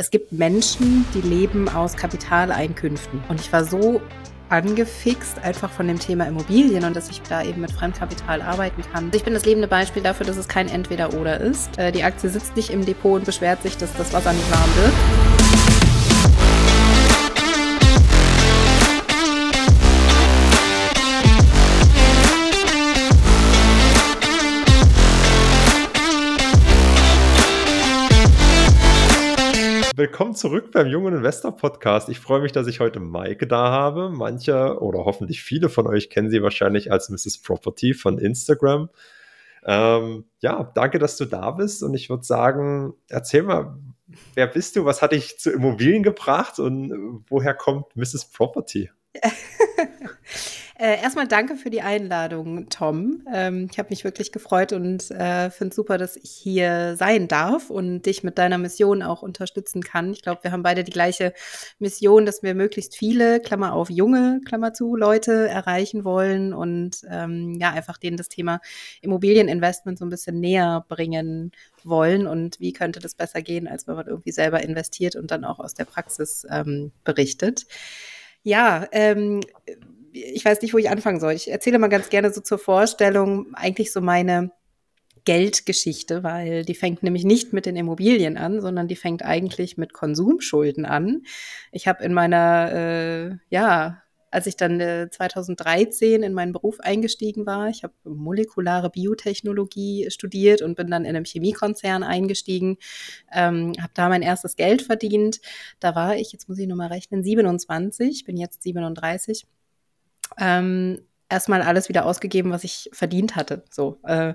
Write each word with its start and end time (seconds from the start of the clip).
es 0.00 0.10
gibt 0.10 0.32
Menschen, 0.32 1.04
die 1.12 1.20
leben 1.20 1.68
aus 1.68 1.94
Kapitaleinkünften. 1.94 3.22
Und 3.28 3.38
ich 3.38 3.52
war 3.52 3.66
so 3.66 4.00
angefixt 4.48 5.38
einfach 5.40 5.70
von 5.70 5.86
dem 5.86 5.98
Thema 5.98 6.26
Immobilien 6.26 6.84
und 6.84 6.96
dass 6.96 7.10
ich 7.10 7.20
da 7.20 7.42
eben 7.44 7.60
mit 7.60 7.70
Fremdkapital 7.70 8.40
arbeiten 8.40 8.82
kann. 8.92 9.10
Ich 9.14 9.24
bin 9.24 9.34
das 9.34 9.44
lebende 9.44 9.68
Beispiel 9.68 10.02
dafür, 10.02 10.24
dass 10.24 10.38
es 10.38 10.48
kein 10.48 10.68
Entweder-Oder 10.68 11.38
ist. 11.40 11.78
Äh, 11.78 11.92
die 11.92 12.02
Aktie 12.02 12.30
sitzt 12.30 12.56
nicht 12.56 12.70
im 12.70 12.86
Depot 12.86 13.18
und 13.18 13.26
beschwert 13.26 13.62
sich, 13.62 13.76
dass 13.76 13.94
das 13.94 14.14
Wasser 14.14 14.32
nicht 14.32 14.50
warm 14.50 14.70
wird. 14.76 15.29
Willkommen 30.00 30.34
zurück 30.34 30.72
beim 30.72 30.86
Jungen 30.86 31.14
Investor 31.14 31.54
Podcast. 31.54 32.08
Ich 32.08 32.20
freue 32.20 32.40
mich, 32.40 32.52
dass 32.52 32.66
ich 32.66 32.80
heute 32.80 33.00
Maike 33.00 33.46
da 33.46 33.70
habe. 33.70 34.08
Manche 34.08 34.80
oder 34.80 35.04
hoffentlich 35.04 35.42
viele 35.42 35.68
von 35.68 35.86
euch 35.86 36.08
kennen 36.08 36.30
sie 36.30 36.42
wahrscheinlich 36.42 36.90
als 36.90 37.10
Mrs. 37.10 37.42
Property 37.42 37.92
von 37.92 38.16
Instagram. 38.16 38.88
Ähm, 39.62 40.24
ja, 40.38 40.72
danke, 40.74 40.98
dass 40.98 41.18
du 41.18 41.26
da 41.26 41.50
bist. 41.50 41.82
Und 41.82 41.92
ich 41.92 42.08
würde 42.08 42.24
sagen, 42.24 42.94
erzähl 43.10 43.42
mal, 43.42 43.76
wer 44.32 44.46
bist 44.46 44.76
du? 44.76 44.86
Was 44.86 45.02
hat 45.02 45.12
dich 45.12 45.38
zu 45.38 45.52
Immobilien 45.52 46.02
gebracht 46.02 46.58
und 46.58 47.22
woher 47.28 47.52
kommt 47.52 47.94
Mrs. 47.94 48.30
Property? 48.32 48.88
Äh, 50.80 51.02
erstmal 51.02 51.28
danke 51.28 51.56
für 51.56 51.68
die 51.68 51.82
Einladung, 51.82 52.70
Tom. 52.70 53.22
Ähm, 53.30 53.68
ich 53.70 53.78
habe 53.78 53.90
mich 53.90 54.02
wirklich 54.02 54.32
gefreut 54.32 54.72
und 54.72 55.10
äh, 55.10 55.50
finde 55.50 55.74
super, 55.74 55.98
dass 55.98 56.16
ich 56.16 56.30
hier 56.30 56.96
sein 56.96 57.28
darf 57.28 57.68
und 57.68 58.06
dich 58.06 58.24
mit 58.24 58.38
deiner 58.38 58.56
Mission 58.56 59.02
auch 59.02 59.20
unterstützen 59.20 59.82
kann. 59.82 60.12
Ich 60.12 60.22
glaube, 60.22 60.42
wir 60.42 60.52
haben 60.52 60.62
beide 60.62 60.82
die 60.82 60.90
gleiche 60.90 61.34
Mission, 61.80 62.24
dass 62.24 62.42
wir 62.42 62.54
möglichst 62.54 62.96
viele, 62.96 63.40
Klammer 63.40 63.74
auf 63.74 63.90
junge, 63.90 64.40
Klammer 64.46 64.72
zu, 64.72 64.96
Leute 64.96 65.48
erreichen 65.48 66.04
wollen 66.04 66.54
und 66.54 67.02
ähm, 67.10 67.58
ja, 67.60 67.72
einfach 67.72 67.98
denen 67.98 68.16
das 68.16 68.30
Thema 68.30 68.60
Immobilieninvestment 69.02 69.98
so 69.98 70.06
ein 70.06 70.10
bisschen 70.10 70.40
näher 70.40 70.86
bringen 70.88 71.52
wollen 71.84 72.26
und 72.26 72.58
wie 72.58 72.72
könnte 72.72 73.00
das 73.00 73.14
besser 73.14 73.42
gehen, 73.42 73.68
als 73.68 73.86
wenn 73.86 73.96
man 73.96 74.06
irgendwie 74.06 74.32
selber 74.32 74.62
investiert 74.62 75.14
und 75.14 75.30
dann 75.30 75.44
auch 75.44 75.58
aus 75.58 75.74
der 75.74 75.84
Praxis 75.84 76.46
ähm, 76.50 76.92
berichtet. 77.04 77.66
Ja, 78.42 78.86
ähm, 78.92 79.40
ich 80.12 80.44
weiß 80.44 80.62
nicht, 80.62 80.74
wo 80.74 80.78
ich 80.78 80.90
anfangen 80.90 81.20
soll. 81.20 81.32
Ich 81.32 81.50
erzähle 81.50 81.78
mal 81.78 81.88
ganz 81.88 82.10
gerne 82.10 82.32
so 82.32 82.40
zur 82.40 82.58
Vorstellung 82.58 83.54
eigentlich 83.54 83.92
so 83.92 84.00
meine 84.00 84.50
Geldgeschichte, 85.24 86.22
weil 86.22 86.64
die 86.64 86.74
fängt 86.74 87.02
nämlich 87.02 87.24
nicht 87.24 87.52
mit 87.52 87.66
den 87.66 87.76
Immobilien 87.76 88.36
an, 88.36 88.60
sondern 88.60 88.88
die 88.88 88.96
fängt 88.96 89.24
eigentlich 89.24 89.76
mit 89.76 89.92
Konsumschulden 89.92 90.84
an. 90.86 91.22
Ich 91.72 91.86
habe 91.86 92.02
in 92.04 92.14
meiner, 92.14 92.72
äh, 92.72 93.36
ja, 93.50 94.02
als 94.30 94.46
ich 94.46 94.56
dann 94.56 94.80
äh, 94.80 95.08
2013 95.10 96.22
in 96.22 96.32
meinen 96.32 96.52
Beruf 96.52 96.78
eingestiegen 96.80 97.46
war, 97.46 97.68
ich 97.68 97.82
habe 97.82 97.94
molekulare 98.04 98.88
Biotechnologie 98.88 100.06
studiert 100.10 100.62
und 100.62 100.76
bin 100.76 100.88
dann 100.88 101.04
in 101.04 101.16
einem 101.16 101.24
Chemiekonzern 101.24 102.02
eingestiegen, 102.02 102.78
ähm, 103.32 103.72
habe 103.80 103.92
da 103.94 104.08
mein 104.08 104.22
erstes 104.22 104.56
Geld 104.56 104.82
verdient. 104.82 105.40
Da 105.80 105.94
war 105.96 106.16
ich, 106.16 106.32
jetzt 106.32 106.48
muss 106.48 106.58
ich 106.58 106.68
nochmal 106.68 106.88
rechnen, 106.88 107.24
27, 107.24 108.24
bin 108.24 108.36
jetzt 108.36 108.62
37 108.62 109.46
ähm, 110.38 111.00
erstmal 111.28 111.62
alles 111.62 111.88
wieder 111.88 112.04
ausgegeben, 112.06 112.50
was 112.50 112.64
ich 112.64 112.90
verdient 112.92 113.36
hatte. 113.36 113.64
So, 113.70 114.00
äh, 114.04 114.34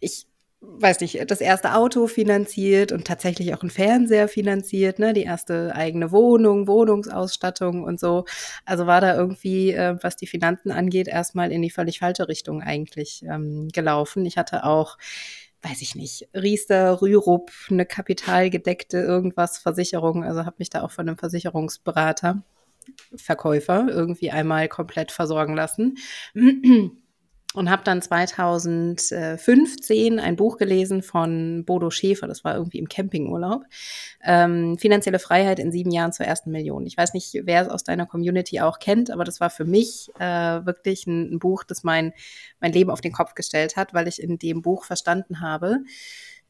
ich 0.00 0.26
weiß 0.66 1.00
nicht, 1.00 1.30
das 1.30 1.40
erste 1.40 1.74
Auto 1.74 2.06
finanziert 2.06 2.92
und 2.92 3.06
tatsächlich 3.06 3.54
auch 3.54 3.62
ein 3.62 3.70
Fernseher 3.70 4.28
finanziert, 4.28 4.98
ne, 4.98 5.12
die 5.12 5.22
erste 5.24 5.74
eigene 5.74 6.10
Wohnung, 6.10 6.66
Wohnungsausstattung 6.66 7.84
und 7.84 8.00
so. 8.00 8.24
Also 8.64 8.86
war 8.86 9.00
da 9.00 9.14
irgendwie, 9.14 9.72
äh, 9.72 9.96
was 10.00 10.16
die 10.16 10.26
Finanzen 10.26 10.70
angeht, 10.70 11.08
erstmal 11.08 11.52
in 11.52 11.62
die 11.62 11.70
völlig 11.70 11.98
falsche 11.98 12.28
Richtung 12.28 12.62
eigentlich 12.62 13.22
ähm, 13.24 13.68
gelaufen. 13.72 14.24
Ich 14.26 14.38
hatte 14.38 14.64
auch 14.64 14.96
weiß 15.62 15.80
ich 15.80 15.94
nicht, 15.94 16.28
Riester, 16.34 17.00
Rürup, 17.00 17.50
eine 17.70 17.86
kapitalgedeckte 17.86 18.98
irgendwas 18.98 19.56
Versicherung, 19.56 20.22
also 20.22 20.44
habe 20.44 20.56
mich 20.58 20.68
da 20.68 20.82
auch 20.82 20.90
von 20.90 21.08
einem 21.08 21.16
Versicherungsberater 21.16 22.42
Verkäufer 23.16 23.86
irgendwie 23.88 24.30
einmal 24.30 24.68
komplett 24.68 25.12
versorgen 25.12 25.54
lassen. 25.54 25.96
Und 27.54 27.70
habe 27.70 27.84
dann 27.84 28.02
2015 28.02 30.18
ein 30.18 30.34
Buch 30.34 30.56
gelesen 30.56 31.02
von 31.02 31.64
Bodo 31.64 31.88
Schäfer, 31.88 32.26
das 32.26 32.42
war 32.42 32.56
irgendwie 32.56 32.80
im 32.80 32.88
Campingurlaub. 32.88 33.62
Ähm, 34.24 34.76
Finanzielle 34.76 35.20
Freiheit 35.20 35.60
in 35.60 35.70
sieben 35.70 35.92
Jahren 35.92 36.10
zur 36.10 36.26
ersten 36.26 36.50
Million. 36.50 36.84
Ich 36.84 36.96
weiß 36.96 37.14
nicht, 37.14 37.42
wer 37.44 37.62
es 37.62 37.68
aus 37.68 37.84
deiner 37.84 38.06
Community 38.06 38.60
auch 38.60 38.80
kennt, 38.80 39.12
aber 39.12 39.22
das 39.22 39.38
war 39.38 39.50
für 39.50 39.64
mich 39.64 40.10
äh, 40.18 40.66
wirklich 40.66 41.06
ein, 41.06 41.34
ein 41.34 41.38
Buch, 41.38 41.62
das 41.62 41.84
mein, 41.84 42.12
mein 42.58 42.72
Leben 42.72 42.90
auf 42.90 43.00
den 43.00 43.12
Kopf 43.12 43.34
gestellt 43.34 43.76
hat, 43.76 43.94
weil 43.94 44.08
ich 44.08 44.20
in 44.20 44.36
dem 44.36 44.60
Buch 44.60 44.84
verstanden 44.84 45.40
habe, 45.40 45.78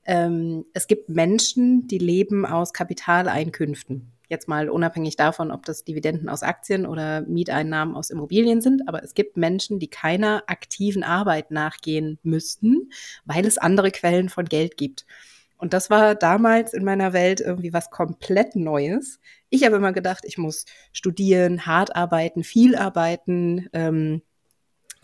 ähm, 0.06 0.64
es 0.72 0.86
gibt 0.86 1.08
Menschen, 1.08 1.86
die 1.86 1.98
leben 1.98 2.46
aus 2.46 2.72
Kapitaleinkünften. 2.72 4.12
Jetzt 4.28 4.48
mal 4.48 4.70
unabhängig 4.70 5.16
davon, 5.16 5.50
ob 5.50 5.64
das 5.64 5.84
Dividenden 5.84 6.28
aus 6.28 6.42
Aktien 6.42 6.86
oder 6.86 7.22
Mieteinnahmen 7.22 7.94
aus 7.94 8.10
Immobilien 8.10 8.60
sind. 8.60 8.88
Aber 8.88 9.02
es 9.02 9.14
gibt 9.14 9.36
Menschen, 9.36 9.78
die 9.78 9.88
keiner 9.88 10.44
aktiven 10.46 11.04
Arbeit 11.04 11.50
nachgehen 11.50 12.18
müssten, 12.22 12.90
weil 13.24 13.46
es 13.46 13.58
andere 13.58 13.90
Quellen 13.90 14.30
von 14.30 14.46
Geld 14.46 14.76
gibt. 14.76 15.04
Und 15.56 15.72
das 15.72 15.88
war 15.88 16.14
damals 16.14 16.74
in 16.74 16.84
meiner 16.84 17.12
Welt 17.12 17.40
irgendwie 17.40 17.72
was 17.72 17.90
komplett 17.90 18.56
Neues. 18.56 19.20
Ich 19.50 19.64
habe 19.64 19.76
immer 19.76 19.92
gedacht, 19.92 20.24
ich 20.26 20.36
muss 20.36 20.64
studieren, 20.92 21.64
hart 21.64 21.94
arbeiten, 21.94 22.44
viel 22.44 22.76
arbeiten, 22.76 23.68
ähm, 23.72 24.22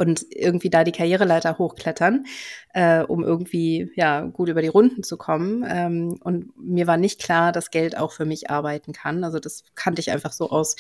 und 0.01 0.25
irgendwie 0.31 0.71
da 0.71 0.83
die 0.83 0.93
Karriereleiter 0.93 1.59
hochklettern, 1.59 2.25
äh, 2.73 3.03
um 3.03 3.23
irgendwie 3.23 3.93
ja 3.97 4.23
gut 4.23 4.49
über 4.49 4.63
die 4.63 4.69
Runden 4.69 5.03
zu 5.03 5.19
kommen. 5.19 5.63
Ähm, 5.69 6.19
und 6.25 6.59
mir 6.59 6.87
war 6.87 6.97
nicht 6.97 7.21
klar, 7.21 7.53
dass 7.53 7.71
Geld 7.71 7.99
auch 7.99 8.13
für 8.13 8.25
mich 8.25 8.49
arbeiten 8.51 8.95
kann. 8.95 9.25
Also 9.25 9.39
das 9.39 9.63
kannte 9.75 10.01
ich 10.01 10.11
einfach 10.11 10.33
so 10.33 10.49
aus 10.49 10.77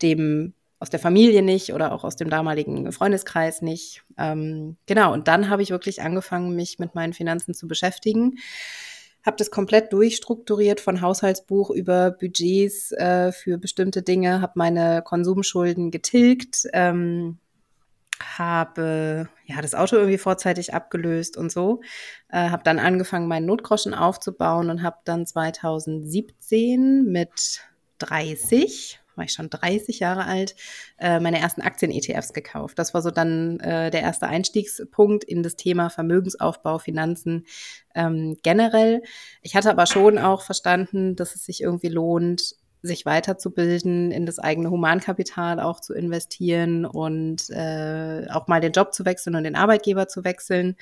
dem 0.00 0.54
aus 0.78 0.90
der 0.90 0.98
Familie 0.98 1.42
nicht 1.42 1.72
oder 1.74 1.92
auch 1.92 2.02
aus 2.02 2.16
dem 2.16 2.28
damaligen 2.28 2.90
Freundeskreis 2.90 3.62
nicht. 3.62 4.02
Ähm, 4.18 4.76
genau, 4.86 5.12
und 5.12 5.28
dann 5.28 5.48
habe 5.48 5.62
ich 5.62 5.70
wirklich 5.70 6.02
angefangen, 6.02 6.56
mich 6.56 6.80
mit 6.80 6.96
meinen 6.96 7.12
Finanzen 7.12 7.54
zu 7.54 7.68
beschäftigen. 7.68 8.38
Habe 9.24 9.36
das 9.36 9.52
komplett 9.52 9.92
durchstrukturiert 9.92 10.80
von 10.80 11.00
Haushaltsbuch 11.00 11.70
über 11.70 12.10
Budgets 12.10 12.90
äh, 12.92 13.30
für 13.30 13.58
bestimmte 13.58 14.02
Dinge, 14.02 14.40
habe 14.40 14.54
meine 14.56 15.02
Konsumschulden 15.02 15.92
getilgt, 15.92 16.66
ähm, 16.72 17.38
habe 18.38 19.28
ja 19.44 19.60
das 19.60 19.74
Auto 19.74 19.96
irgendwie 19.96 20.18
vorzeitig 20.18 20.74
abgelöst 20.74 21.36
und 21.36 21.52
so, 21.52 21.80
äh, 22.28 22.50
habe 22.50 22.62
dann 22.64 22.78
angefangen, 22.78 23.28
meinen 23.28 23.46
Notgroschen 23.46 23.94
aufzubauen 23.94 24.70
und 24.70 24.82
habe 24.82 24.96
dann 25.04 25.26
2017 25.26 27.04
mit 27.04 27.62
30 27.98 29.02
war 29.16 29.24
ich 29.24 29.32
schon 29.32 29.50
30 29.50 30.00
Jahre 30.00 30.24
alt, 30.24 30.54
äh, 30.98 31.20
meine 31.20 31.38
ersten 31.38 31.62
Aktien-ETFs 31.62 32.32
gekauft. 32.32 32.78
Das 32.78 32.94
war 32.94 33.02
so 33.02 33.10
dann 33.10 33.60
äh, 33.60 33.90
der 33.90 34.02
erste 34.02 34.26
Einstiegspunkt 34.26 35.24
in 35.24 35.42
das 35.42 35.56
Thema 35.56 35.90
Vermögensaufbau, 35.90 36.78
Finanzen 36.78 37.46
ähm, 37.94 38.36
generell. 38.42 39.02
Ich 39.42 39.54
hatte 39.54 39.70
aber 39.70 39.86
schon 39.86 40.18
auch 40.18 40.42
verstanden, 40.42 41.16
dass 41.16 41.34
es 41.34 41.44
sich 41.44 41.62
irgendwie 41.62 41.88
lohnt, 41.88 42.56
sich 42.82 43.06
weiterzubilden, 43.06 44.10
in 44.10 44.26
das 44.26 44.40
eigene 44.40 44.70
Humankapital 44.70 45.60
auch 45.60 45.80
zu 45.80 45.94
investieren 45.94 46.84
und 46.84 47.48
äh, 47.50 48.26
auch 48.30 48.48
mal 48.48 48.60
den 48.60 48.72
Job 48.72 48.92
zu 48.92 49.04
wechseln 49.04 49.36
und 49.36 49.44
den 49.44 49.54
Arbeitgeber 49.54 50.08
zu 50.08 50.24
wechseln. 50.24 50.76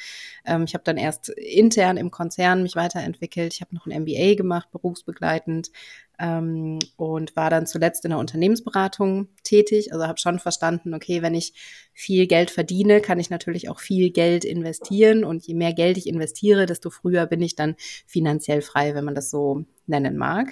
Ähm, 0.47 0.65
ich 0.65 0.72
habe 0.75 0.84
dann 0.84 0.97
erst 0.97 1.28
intern 1.28 1.99
im 1.99 2.10
Konzern 2.10 2.62
mich 2.62 2.75
weiterentwickelt. 2.75 3.53
Ich 3.53 3.60
habe 3.60 3.75
noch 3.75 3.87
ein 3.87 4.03
MBA 4.03 4.34
gemacht, 4.34 4.71
berufsbegleitend 4.72 5.71
ähm, 6.19 6.78
und 6.97 7.37
war 7.37 7.51
dann 7.51 7.66
zuletzt 7.66 8.04
in 8.04 8.10
der 8.10 8.19
Unternehmensberatung 8.19 9.28
tätig. 9.42 9.92
Also 9.92 10.07
habe 10.07 10.19
schon 10.19 10.39
verstanden, 10.39 10.95
okay, 10.95 11.21
wenn 11.21 11.34
ich 11.34 11.53
viel 11.92 12.27
Geld 12.27 12.51
verdiene, 12.51 13.03
kann 13.03 13.21
ich 13.21 13.28
natürlich 13.28 13.69
auch 13.69 13.78
viel 13.78 14.10
Geld 14.10 14.47
investieren 14.47 15.22
und 15.22 15.47
je 15.47 15.54
mehr 15.54 15.75
Geld 15.75 15.98
ich 15.98 16.07
investiere, 16.07 16.65
desto 16.65 16.89
früher 16.89 17.27
bin 17.27 17.42
ich 17.42 17.57
dann 17.57 17.77
finanziell 18.07 18.63
frei, 18.63 18.95
wenn 18.95 19.04
man 19.04 19.15
das 19.15 19.30
so 19.30 19.65
nennen 19.86 20.16
mag. 20.16 20.48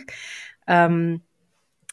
Ähm, 0.66 1.22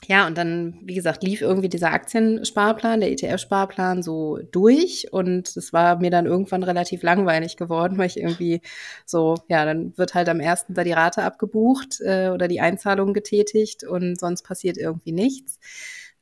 ja, 0.04 0.28
und 0.28 0.38
dann, 0.38 0.80
wie 0.84 0.94
gesagt, 0.94 1.24
lief 1.24 1.42
irgendwie 1.42 1.70
dieser 1.70 1.92
Aktiensparplan, 1.92 3.00
der 3.00 3.12
ETF-Sparplan 3.12 4.04
so 4.04 4.40
durch 4.52 5.08
und 5.12 5.56
es 5.56 5.74
war 5.74 6.00
mir 6.00 6.12
dann 6.12 6.26
irgendwann 6.26 6.64
relativ 6.64 7.02
langweilig 7.02 7.58
geworden, 7.58 7.98
weil 7.98 8.08
ich 8.08 8.20
irgendwie 8.20 8.62
so, 9.06 9.36
ja, 9.48 9.66
dann 9.66 9.98
wird 9.98 10.14
halt 10.14 10.30
am 10.30 10.40
ersten 10.40 10.74
da 10.74 10.84
die 10.84 10.92
Rate 10.92 11.24
abgebucht 11.24 12.02
äh, 12.02 12.30
oder 12.30 12.48
die 12.48 12.62
Einzahlung 12.62 13.14
getätigt 13.14 13.84
und 13.84 14.20
sonst 14.20 14.44
passiert 14.44 14.78
irgendwie 14.78 15.12
nichts. 15.12 15.60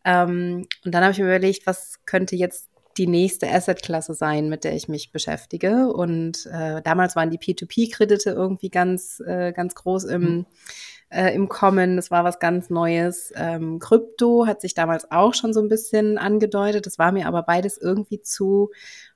Ähm, 0.05 0.67
und 0.85 0.93
dann 0.93 1.03
habe 1.03 1.11
ich 1.11 1.19
mir 1.19 1.25
überlegt, 1.25 1.67
was 1.67 2.05
könnte 2.05 2.35
jetzt 2.35 2.69
die 2.97 3.07
nächste 3.07 3.49
Assetklasse 3.49 4.13
sein, 4.13 4.49
mit 4.49 4.63
der 4.63 4.75
ich 4.75 4.87
mich 4.87 5.11
beschäftige. 5.11 5.87
Und 5.91 6.45
äh, 6.45 6.81
damals 6.83 7.15
waren 7.15 7.31
die 7.31 7.39
P2P-Kredite 7.39 8.29
irgendwie 8.29 8.69
ganz, 8.69 9.19
äh, 9.25 9.51
ganz 9.51 9.73
groß 9.73 10.03
im, 10.05 10.21
mhm 10.21 10.45
äh, 11.13 11.33
im 11.33 11.47
Kommen. 11.47 11.95
Das 11.95 12.11
war 12.11 12.23
was 12.23 12.39
ganz 12.39 12.69
Neues. 12.69 13.31
Ähm, 13.35 13.79
Krypto 13.79 14.45
hat 14.47 14.61
sich 14.61 14.73
damals 14.73 15.11
auch 15.11 15.33
schon 15.33 15.53
so 15.53 15.61
ein 15.61 15.69
bisschen 15.69 16.17
angedeutet. 16.17 16.85
Das 16.85 16.97
war 16.97 17.11
mir 17.11 17.27
aber 17.27 17.43
beides 17.43 17.77
irgendwie 17.77 18.21
zu 18.21 18.71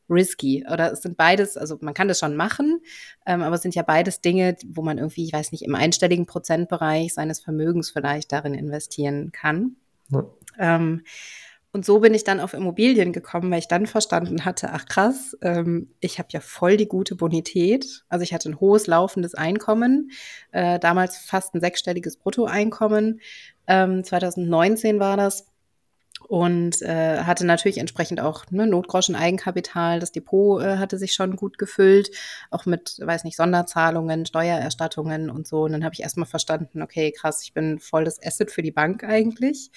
risky. 0.09 0.65
Oder 0.71 0.93
es 0.93 1.01
sind 1.01 1.17
beides, 1.17 1.57
also 1.57 1.77
man 1.81 1.93
kann 1.93 2.07
das 2.07 2.19
schon 2.19 2.35
machen, 2.35 2.81
ähm, 3.25 3.41
aber 3.41 3.55
es 3.55 3.61
sind 3.61 3.75
ja 3.75 3.83
beides 3.83 4.21
Dinge, 4.21 4.55
wo 4.65 4.81
man 4.81 4.97
irgendwie, 4.97 5.25
ich 5.25 5.33
weiß 5.33 5.51
nicht, 5.51 5.63
im 5.63 5.75
einstelligen 5.75 6.25
Prozentbereich 6.25 7.13
seines 7.13 7.39
Vermögens 7.39 7.89
vielleicht 7.89 8.31
darin 8.31 8.53
investieren 8.53 9.31
kann. 9.31 9.75
Ja. 10.09 10.25
Ähm, 10.57 11.03
und 11.73 11.85
so 11.85 11.99
bin 11.99 12.13
ich 12.13 12.23
dann 12.23 12.39
auf 12.39 12.53
Immobilien 12.53 13.11
gekommen, 13.11 13.51
weil 13.51 13.59
ich 13.59 13.67
dann 13.67 13.85
verstanden 13.85 14.45
hatte, 14.45 14.69
ach 14.71 14.85
krass, 14.85 15.37
ähm, 15.41 15.93
ich 15.99 16.17
habe 16.17 16.29
ja 16.31 16.39
voll 16.39 16.77
die 16.77 16.87
gute 16.87 17.15
Bonität. 17.15 18.03
Also 18.09 18.23
ich 18.23 18.33
hatte 18.33 18.49
ein 18.49 18.59
hohes 18.59 18.87
laufendes 18.87 19.35
Einkommen, 19.35 20.11
äh, 20.51 20.79
damals 20.79 21.17
fast 21.17 21.53
ein 21.53 21.61
sechsstelliges 21.61 22.17
Bruttoeinkommen. 22.17 23.21
Ähm, 23.67 24.03
2019 24.03 24.99
war 24.99 25.17
das 25.17 25.47
und 26.27 26.81
äh, 26.81 27.19
hatte 27.19 27.45
natürlich 27.45 27.77
entsprechend 27.77 28.19
auch 28.19 28.45
ne, 28.49 28.65
Notgroschen 28.65 29.15
Eigenkapital. 29.15 29.99
Das 29.99 30.11
Depot 30.11 30.61
äh, 30.61 30.77
hatte 30.77 30.97
sich 30.97 31.13
schon 31.13 31.35
gut 31.35 31.57
gefüllt, 31.57 32.09
auch 32.49 32.65
mit, 32.65 32.99
weiß 33.01 33.23
nicht, 33.23 33.37
Sonderzahlungen, 33.37 34.25
Steuererstattungen 34.25 35.29
und 35.29 35.47
so. 35.47 35.63
Und 35.63 35.73
dann 35.73 35.83
habe 35.83 35.93
ich 35.93 36.01
erstmal 36.01 36.25
verstanden, 36.27 36.81
okay, 36.81 37.11
krass, 37.11 37.43
ich 37.43 37.53
bin 37.53 37.79
voll 37.79 38.05
das 38.05 38.21
Asset 38.23 38.51
für 38.51 38.61
die 38.61 38.71
Bank 38.71 39.03
eigentlich. 39.03 39.71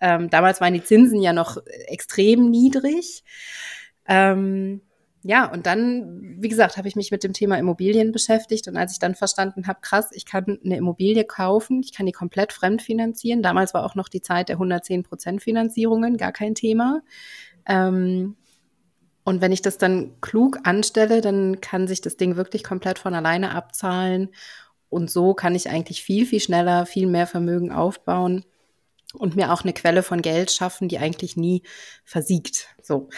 Ähm, 0.00 0.30
damals 0.30 0.60
waren 0.60 0.74
die 0.74 0.84
Zinsen 0.84 1.20
ja 1.20 1.32
noch 1.32 1.58
extrem 1.86 2.50
niedrig. 2.50 3.22
Ähm, 4.06 4.80
ja, 5.22 5.52
und 5.52 5.66
dann, 5.66 6.36
wie 6.40 6.48
gesagt, 6.48 6.78
habe 6.78 6.88
ich 6.88 6.96
mich 6.96 7.10
mit 7.10 7.22
dem 7.24 7.34
Thema 7.34 7.58
Immobilien 7.58 8.10
beschäftigt. 8.10 8.68
Und 8.68 8.76
als 8.78 8.92
ich 8.92 8.98
dann 8.98 9.14
verstanden 9.14 9.66
habe, 9.66 9.80
krass, 9.82 10.08
ich 10.12 10.24
kann 10.24 10.58
eine 10.64 10.78
Immobilie 10.78 11.24
kaufen, 11.24 11.80
ich 11.82 11.92
kann 11.92 12.06
die 12.06 12.12
komplett 12.12 12.54
fremdfinanzieren. 12.54 13.42
Damals 13.42 13.74
war 13.74 13.84
auch 13.84 13.94
noch 13.94 14.08
die 14.08 14.22
Zeit 14.22 14.48
der 14.48 14.56
110 14.56 15.02
Prozent 15.02 15.42
Finanzierungen, 15.42 16.16
gar 16.16 16.32
kein 16.32 16.54
Thema. 16.54 17.02
Ähm, 17.66 18.36
und 19.24 19.42
wenn 19.42 19.52
ich 19.52 19.60
das 19.60 19.76
dann 19.76 20.18
klug 20.22 20.60
anstelle, 20.64 21.20
dann 21.20 21.60
kann 21.60 21.86
sich 21.86 22.00
das 22.00 22.16
Ding 22.16 22.36
wirklich 22.36 22.64
komplett 22.64 22.98
von 22.98 23.14
alleine 23.14 23.54
abzahlen. 23.54 24.30
Und 24.88 25.10
so 25.10 25.34
kann 25.34 25.54
ich 25.54 25.68
eigentlich 25.68 26.02
viel, 26.02 26.24
viel 26.24 26.40
schneller, 26.40 26.86
viel 26.86 27.06
mehr 27.06 27.26
Vermögen 27.26 27.72
aufbauen 27.72 28.44
und 29.14 29.36
mir 29.36 29.52
auch 29.52 29.62
eine 29.62 29.72
Quelle 29.72 30.02
von 30.02 30.22
Geld 30.22 30.50
schaffen, 30.50 30.88
die 30.88 30.98
eigentlich 30.98 31.36
nie 31.36 31.62
versiegt. 32.04 32.68
So. 32.82 33.08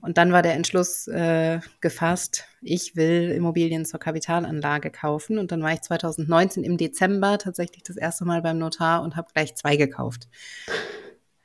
Und 0.00 0.18
dann 0.18 0.32
war 0.32 0.42
der 0.42 0.54
Entschluss 0.54 1.08
äh, 1.08 1.60
gefasst, 1.80 2.44
ich 2.62 2.94
will 2.94 3.30
Immobilien 3.30 3.84
zur 3.84 4.00
Kapitalanlage 4.00 4.90
kaufen. 4.90 5.38
Und 5.38 5.50
dann 5.52 5.62
war 5.62 5.72
ich 5.72 5.80
2019 5.80 6.62
im 6.62 6.76
Dezember 6.76 7.38
tatsächlich 7.38 7.82
das 7.82 7.96
erste 7.96 8.24
Mal 8.24 8.42
beim 8.42 8.58
Notar 8.58 9.02
und 9.02 9.16
habe 9.16 9.28
gleich 9.32 9.54
zwei 9.56 9.76
gekauft. 9.76 10.28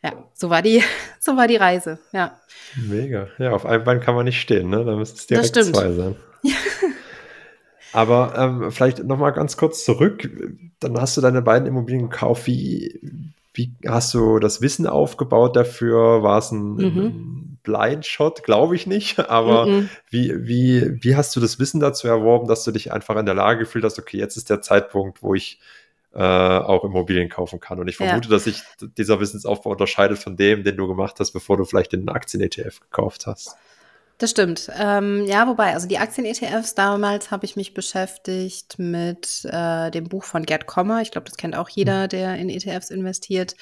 Ja, 0.03 0.13
so 0.33 0.49
war 0.49 0.61
die, 0.61 0.83
so 1.19 1.35
war 1.35 1.47
die 1.47 1.55
Reise, 1.55 1.99
ja. 2.11 2.39
Mega. 2.75 3.27
Ja, 3.39 3.51
auf 3.51 3.65
einem 3.65 3.83
Bein 3.83 4.01
kann 4.01 4.15
man 4.15 4.25
nicht 4.25 4.39
stehen, 4.39 4.69
ne? 4.69 4.85
Da 4.85 4.95
müsste 4.95 5.17
es 5.17 5.27
direkt 5.27 5.55
zwei 5.55 5.91
sein. 5.91 6.15
Ja. 6.43 6.53
Aber 7.93 8.33
ähm, 8.37 8.71
vielleicht 8.71 9.03
nochmal 9.05 9.31
ganz 9.31 9.55
kurz 9.55 9.85
zurück. 9.85 10.29
Dann 10.81 10.99
hast 10.99 11.15
du 11.15 11.21
deine 11.21 11.41
beiden 11.41 11.65
Immobilien 11.65 12.09
gekauft. 12.09 12.45
Wie, 12.45 12.99
wie 13.55 13.73
hast 13.87 14.13
du 14.13 14.39
das 14.39 14.61
Wissen 14.61 14.85
aufgebaut 14.85 15.55
dafür? 15.55 16.21
War 16.23 16.37
es 16.37 16.51
ein, 16.51 16.75
mhm. 16.75 17.01
ein 17.01 17.59
Blindshot? 17.63 18.43
Glaube 18.43 18.75
ich 18.75 18.85
nicht. 18.85 19.19
Aber 19.29 19.65
mhm. 19.65 19.89
wie, 20.09 20.33
wie, 20.47 21.03
wie 21.03 21.15
hast 21.15 21.35
du 21.35 21.39
das 21.39 21.59
Wissen 21.59 21.79
dazu 21.79 22.07
erworben, 22.07 22.47
dass 22.47 22.63
du 22.63 22.71
dich 22.71 22.93
einfach 22.93 23.15
in 23.15 23.25
der 23.25 23.35
Lage 23.35 23.59
gefühlt 23.59 23.83
hast, 23.83 23.97
okay, 23.97 24.17
jetzt 24.17 24.37
ist 24.37 24.49
der 24.49 24.61
Zeitpunkt, 24.61 25.23
wo 25.23 25.33
ich 25.33 25.59
äh, 26.13 26.19
auch 26.21 26.83
Immobilien 26.83 27.29
kaufen 27.29 27.59
kann. 27.59 27.79
Und 27.79 27.87
ich 27.87 27.97
vermute, 27.97 28.29
ja. 28.29 28.35
dass 28.35 28.45
sich 28.45 28.61
dieser 28.97 29.19
Wissensaufbau 29.19 29.71
unterscheidet 29.71 30.17
von 30.17 30.37
dem, 30.37 30.63
den 30.63 30.77
du 30.77 30.87
gemacht 30.87 31.19
hast, 31.19 31.31
bevor 31.31 31.57
du 31.57 31.65
vielleicht 31.65 31.93
den 31.93 32.07
Aktien-ETF 32.07 32.79
gekauft 32.79 33.27
hast. 33.27 33.57
Das 34.17 34.31
stimmt. 34.31 34.71
Ähm, 34.79 35.25
ja, 35.25 35.45
wobei, 35.45 35.73
also 35.73 35.89
die 35.89 35.97
Aktien-ETFs 35.97 36.73
damals 36.73 37.31
habe 37.31 37.43
ich 37.43 37.57
mich 37.57 37.73
beschäftigt 37.73 38.79
mit 38.79 39.43
äh, 39.43 39.91
dem 39.91 40.07
Buch 40.07 40.23
von 40.23 40.43
Gerd 40.43 40.67
Kommer. 40.67 41.01
Ich 41.01 41.11
glaube, 41.11 41.25
das 41.25 41.35
kennt 41.35 41.53
auch 41.53 41.67
jeder, 41.67 42.03
mhm. 42.03 42.09
der 42.09 42.35
in 42.37 42.49
ETFs 42.49 42.91
investiert. 42.91 43.55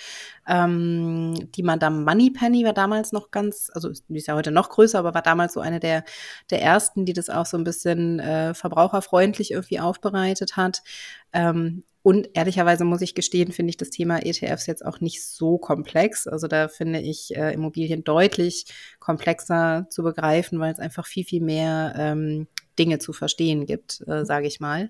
Ähm, 0.47 1.49
die 1.55 1.63
Madame 1.63 2.01
Moneypenny 2.01 2.65
war 2.65 2.73
damals 2.73 3.11
noch 3.11 3.31
ganz, 3.31 3.71
also 3.73 3.89
die 3.89 4.17
ist 4.17 4.27
ja 4.27 4.35
heute 4.35 4.51
noch 4.51 4.69
größer, 4.69 4.99
aber 4.99 5.15
war 5.15 5.23
damals 5.23 5.53
so 5.53 5.59
eine 5.59 5.79
der, 5.79 6.03
der 6.51 6.61
ersten, 6.61 7.05
die 7.05 7.13
das 7.13 7.31
auch 7.31 7.47
so 7.47 7.57
ein 7.57 7.63
bisschen 7.63 8.19
äh, 8.19 8.53
verbraucherfreundlich 8.53 9.49
irgendwie 9.49 9.79
aufbereitet 9.79 10.55
hat. 10.55 10.83
Ähm, 11.33 11.83
und 12.03 12.29
ehrlicherweise 12.33 12.83
muss 12.83 13.01
ich 13.01 13.15
gestehen, 13.15 13.53
finde 13.53 13.69
ich 13.69 13.77
das 13.77 13.89
Thema 13.89 14.25
ETFs 14.25 14.67
jetzt 14.67 14.85
auch 14.85 14.99
nicht 14.99 15.25
so 15.25 15.57
komplex. 15.57 16.27
Also 16.27 16.47
da 16.47 16.67
finde 16.67 16.99
ich 16.99 17.33
äh, 17.35 17.53
Immobilien 17.53 18.03
deutlich 18.03 18.65
komplexer 18.99 19.87
zu 19.89 20.03
begreifen, 20.03 20.59
weil 20.59 20.73
es 20.73 20.79
einfach 20.79 21.05
viel, 21.07 21.23
viel 21.23 21.41
mehr 21.41 21.93
ähm, 21.97 22.47
Dinge 22.79 22.99
zu 22.99 23.13
verstehen 23.13 23.65
gibt, 23.65 24.03
äh, 24.07 24.25
sage 24.25 24.47
ich 24.47 24.59
mal. 24.59 24.89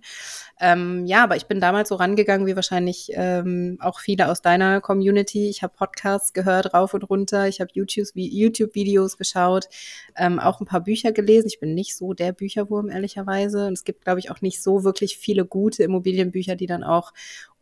Ähm, 0.60 1.06
ja, 1.06 1.24
aber 1.24 1.36
ich 1.36 1.46
bin 1.46 1.60
damals 1.60 1.90
so 1.90 1.96
rangegangen, 1.96 2.48
wie 2.48 2.56
wahrscheinlich 2.56 3.12
ähm, 3.14 3.78
auch 3.80 4.00
viele 4.00 4.30
aus 4.30 4.42
deiner 4.42 4.82
Community. 4.82 5.50
Ich 5.50 5.64
habe 5.64 5.74
Podcasts 5.76 6.34
gehört, 6.34 6.74
rauf 6.74 6.94
und 6.94 7.04
runter. 7.04 7.48
Ich 7.48 7.60
habe 7.62 7.72
YouTube-Videos 7.74 9.18
geschaut, 9.18 9.68
ähm, 10.16 10.40
auch 10.40 10.62
ein 10.62 10.66
paar 10.66 10.82
Bücher 10.82 11.12
gelesen. 11.12 11.48
Ich 11.48 11.60
bin 11.60 11.74
nicht 11.74 11.96
so 11.96 12.14
der 12.14 12.32
Bücherwurm, 12.32 12.90
ehrlicherweise. 12.90 13.68
Und 13.68 13.74
es 13.74 13.84
gibt, 13.84 14.04
glaube 14.04 14.20
ich, 14.20 14.32
auch 14.32 14.42
nicht 14.42 14.62
so 14.62 14.84
wirklich 14.84 15.18
viele 15.18 15.46
gute 15.46 15.84
Immobilienbücher, 15.84 16.56
die 16.56 16.68
dann 16.68 16.84
auch 16.84 17.14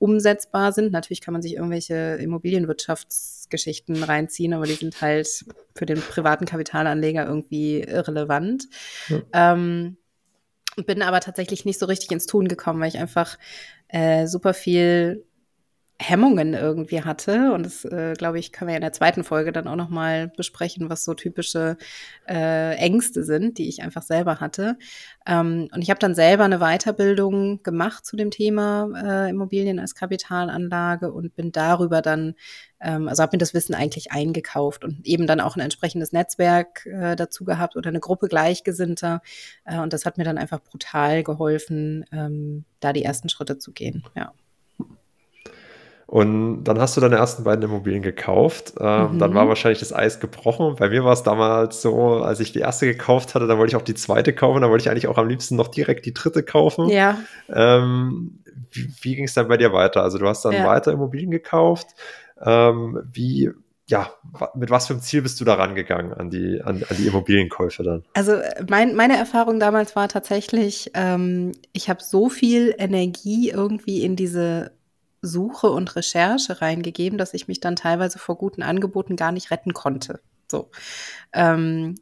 umsetzbar 0.02 0.72
sind. 0.72 0.92
Natürlich 0.92 1.22
kann 1.22 1.34
man 1.34 1.42
sich 1.42 1.56
irgendwelche 1.56 2.18
Immobilienwirtschaftsgeschichten 2.20 4.04
reinziehen, 4.04 4.54
aber 4.54 4.66
die 4.66 4.74
sind 4.74 5.00
halt 5.00 5.46
für 5.76 5.86
den 5.86 6.02
privaten 6.02 6.46
Kapitalanleger 6.46 7.26
irgendwie 7.26 7.82
irrelevant. 7.82 8.68
Ja. 9.10 9.54
Ähm, 9.54 9.98
bin 10.76 11.02
aber 11.02 11.20
tatsächlich 11.20 11.66
nicht 11.66 11.80
so 11.80 11.86
richtig 11.86 12.12
ins 12.12 12.26
Tun 12.26 12.48
gekommen, 12.48 12.80
weil 12.80 12.90
ich 12.90 12.98
einfach 12.98 13.38
äh, 13.90 14.28
super 14.28 14.54
viel 14.54 15.26
Hemmungen 16.02 16.54
irgendwie 16.54 17.04
hatte. 17.04 17.54
Und 17.54 17.66
das, 17.66 17.86
äh, 17.86 18.14
glaube 18.18 18.40
ich, 18.40 18.52
können 18.52 18.70
wir 18.70 18.76
in 18.76 18.82
der 18.82 18.92
zweiten 18.92 19.24
Folge 19.24 19.52
dann 19.52 19.68
auch 19.68 19.76
nochmal 19.76 20.30
besprechen, 20.36 20.90
was 20.90 21.06
so 21.06 21.14
typische 21.14 21.78
äh, 22.28 22.76
Ängste 22.76 23.24
sind, 23.24 23.58
die 23.58 23.70
ich 23.70 23.84
einfach 23.84 24.02
selber 24.02 24.40
hatte. 24.40 24.78
Ähm, 25.28 25.70
und 25.74 25.82
ich 25.82 25.90
habe 25.90 26.00
dann 26.00 26.16
selber 26.16 26.44
eine 26.44 26.60
Weiterbildung 26.60 27.62
gemacht 27.64 28.06
zu 28.06 28.16
dem 28.16 28.32
Thema 28.32 28.90
äh, 28.96 29.30
Immobilien 29.30 29.80
als 29.80 29.94
Kapitalanlage 29.94 31.12
und 31.12 31.36
bin 31.36 31.52
darüber 31.52 32.02
dann, 32.02 32.34
ähm, 32.80 33.08
also 33.08 33.22
habe 33.22 33.36
mir 33.36 33.40
das 33.40 33.54
Wissen 33.54 33.76
eigentlich 33.76 34.12
eingekauft 34.12 34.84
und 34.84 35.06
eben 35.06 35.28
dann 35.28 35.40
auch 35.40 35.56
ein 35.56 35.62
entsprechendes 35.62 36.12
Netzwerk 36.14 36.86
äh, 36.88 37.16
dazu 37.16 37.46
gehabt 37.46 37.76
oder 37.76 37.90
eine 37.90 38.00
Gruppe 38.00 38.28
Gleichgesinnter. 38.28 39.22
Äh, 39.66 39.80
und 39.80 39.94
das 39.94 40.06
hat 40.06 40.18
mir 40.18 40.24
dann 40.24 40.40
einfach 40.40 40.62
brutal 40.62 41.24
geholfen, 41.24 42.06
ähm, 42.12 42.66
da 42.80 42.92
die 42.92 43.04
ersten 43.04 43.30
Schritte 43.30 43.60
zu 43.60 43.72
gehen. 43.72 44.04
Ja. 44.16 44.34
Und 46.12 46.66
dann 46.66 46.78
hast 46.78 46.98
du 46.98 47.02
deine 47.02 47.16
ersten 47.16 47.46
beiden 47.46 47.64
Immobilien 47.64 48.02
gekauft. 48.02 48.74
Ähm, 48.82 49.14
mhm. 49.14 49.20
Dann 49.20 49.34
war 49.34 49.48
wahrscheinlich 49.48 49.80
das 49.80 49.94
Eis 49.94 50.20
gebrochen. 50.20 50.76
Bei 50.78 50.90
mir 50.90 51.06
war 51.06 51.14
es 51.14 51.24
damals 51.24 51.82
so, 51.82 52.16
als 52.16 52.42
ich 52.42 52.52
die 52.52 52.60
erste 52.60 52.86
gekauft 52.86 53.34
hatte, 53.34 53.48
dann 53.48 53.58
wollte 53.58 53.72
ich 53.72 53.76
auch 53.78 53.82
die 53.82 53.94
zweite 53.94 54.34
kaufen. 54.34 54.60
Dann 54.60 54.70
wollte 54.70 54.82
ich 54.82 54.92
eigentlich 54.92 55.08
auch 55.08 55.18
am 55.18 55.30
liebsten 55.30 55.56
noch 55.56 55.70
direkt 55.70 56.06
die 56.06 56.14
dritte 56.14 56.44
kaufen. 56.44 56.90
Ja. 56.90 57.18
Ähm, 57.48 58.40
wie, 58.72 58.94
wie 59.00 59.16
ging 59.16 59.24
es 59.24 59.36
dann 59.36 59.48
bei 59.48 59.56
dir 59.56 59.72
weiter? 59.72 60.04
Also 60.04 60.18
du 60.18 60.28
hast 60.28 60.44
dann 60.44 60.52
ja. 60.52 60.68
weiter 60.68 60.92
Immobilien 60.92 61.32
gekauft. 61.32 61.88
Ähm, 62.44 63.02
wie, 63.14 63.52
ja, 63.88 64.10
mit 64.54 64.70
was 64.70 64.88
für 64.88 64.94
einem 64.96 65.02
Ziel 65.02 65.22
bist 65.22 65.40
du 65.40 65.46
da 65.46 65.54
rangegangen 65.54 66.14
an 66.14 66.30
die, 66.30 66.60
an, 66.62 66.84
an 66.90 66.98
die 66.98 67.08
Immobilienkäufe 67.08 67.84
dann? 67.84 68.04
Also 68.16 68.34
mein, 68.70 68.98
meine 68.98 69.16
Erfahrung 69.16 69.62
damals 69.62 69.96
war 69.96 70.10
tatsächlich, 70.10 70.92
ähm, 70.94 71.54
ich 71.72 71.90
habe 71.90 72.04
so 72.04 72.28
viel 72.28 72.76
Energie 72.78 73.50
irgendwie 73.50 74.04
in 74.04 74.18
diese 74.18 74.72
Suche 75.22 75.70
und 75.70 75.96
Recherche 75.96 76.62
reingegeben, 76.62 77.18
dass 77.18 77.34
ich 77.34 77.48
mich 77.48 77.60
dann 77.60 77.76
teilweise 77.76 78.20
vor 78.20 78.38
guten 78.38 78.64
Angeboten 78.64 79.16
gar 79.16 79.32
nicht 79.32 79.52
retten 79.52 79.74
konnte. 79.74 80.20
So. 80.50 80.70
Ähm, 81.34 81.96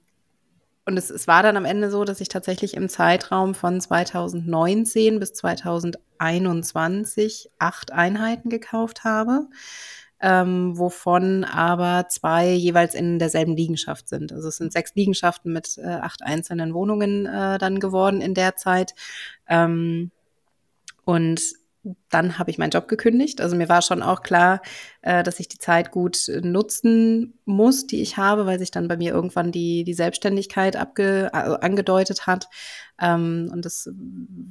und 0.86 0.98
es, 0.98 1.10
es 1.12 1.28
war 1.28 1.44
dann 1.44 1.56
am 1.56 1.66
Ende 1.66 1.92
so, 1.92 2.04
dass 2.04 2.20
ich 2.20 2.30
tatsächlich 2.30 2.74
im 2.74 2.90
Zeitraum 2.90 3.54
von 3.54 3.80
2019 3.80 5.20
bis 5.20 5.34
2021 5.34 7.52
acht 7.60 7.92
Einheiten 7.92 8.50
gekauft 8.50 9.04
habe, 9.04 9.46
ähm, 10.20 10.80
wovon 10.80 11.44
aber 11.44 12.08
zwei 12.10 12.54
jeweils 12.54 12.96
in 12.96 13.20
derselben 13.20 13.56
Liegenschaft 13.56 14.10
sind. 14.10 14.34
Also 14.34 14.48
es 14.48 14.58
sind 14.58 14.74
sechs 14.74 14.96
Liegenschaften 14.96 15.54
mit 15.54 15.78
äh, 15.78 15.86
acht 15.86 16.24
einzelnen 16.24 16.74
Wohnungen 16.74 17.28
äh, 17.28 17.60
dann 17.60 17.80
geworden 17.80 18.20
in 18.20 18.34
der 18.34 18.56
Zeit. 18.56 18.96
Ähm, 19.48 20.10
und 21.06 21.59
dann 22.10 22.38
habe 22.38 22.52
ich 22.52 22.58
meinen 22.58 22.72
Job 22.72 22.88
gekündigt. 22.88 23.42
Also 23.42 23.56
mir 23.56 23.70
war 23.70 23.82
schon 23.82 24.04
auch 24.04 24.22
klar, 24.22 24.62
äh, 25.02 25.24
dass 25.24 25.40
ich 25.40 25.48
die 25.48 25.58
Zeit 25.58 25.92
gut 25.92 26.30
nutzen 26.42 27.40
muss, 27.46 27.88
die 27.88 28.02
ich 28.02 28.18
habe, 28.18 28.46
weil 28.46 28.60
sich 28.60 28.72
dann 28.72 28.88
bei 28.88 28.98
mir 28.98 29.14
irgendwann 29.14 29.52
die, 29.52 29.84
die 29.84 29.94
Selbstständigkeit 29.94 30.76
abge, 30.76 31.30
also 31.34 31.56
angedeutet 31.56 32.28
hat. 32.28 32.48
Ähm, 33.02 33.50
und 33.52 33.66
das 33.66 33.90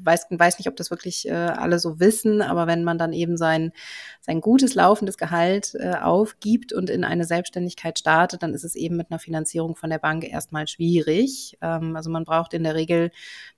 weiß, 0.05 0.27
weiß 0.31 0.59
nicht, 0.59 0.69
ob 0.69 0.77
das 0.77 0.91
wirklich 0.91 1.29
äh, 1.29 1.33
alle 1.33 1.79
so 1.79 2.01
wissen, 2.01 2.43
aber 2.43 2.67
wenn 2.67 2.85
man 2.85 2.99
dann 2.99 3.13
eben 3.13 3.37
sein, 3.37 3.73
sein 4.21 4.41
gutes 4.41 4.75
laufendes 4.75 5.19
Gehalt 5.19 5.75
äh, 5.75 5.95
aufgibt 5.95 6.73
und 6.73 6.91
in 6.91 7.05
eine 7.05 7.25
Selbstständigkeit 7.25 7.99
startet, 7.99 8.43
dann 8.43 8.55
ist 8.55 8.65
es 8.65 8.75
eben 8.75 8.97
mit 8.97 9.11
einer 9.11 9.19
Finanzierung 9.19 9.77
von 9.77 9.91
der 9.91 9.99
Bank 9.99 10.25
erstmal 10.31 10.67
schwierig. 10.67 11.57
Ähm, 11.61 11.97
also 11.97 12.11
man 12.11 12.25
braucht 12.25 12.55
in 12.55 12.65
der 12.65 12.75
Regel 12.75 13.11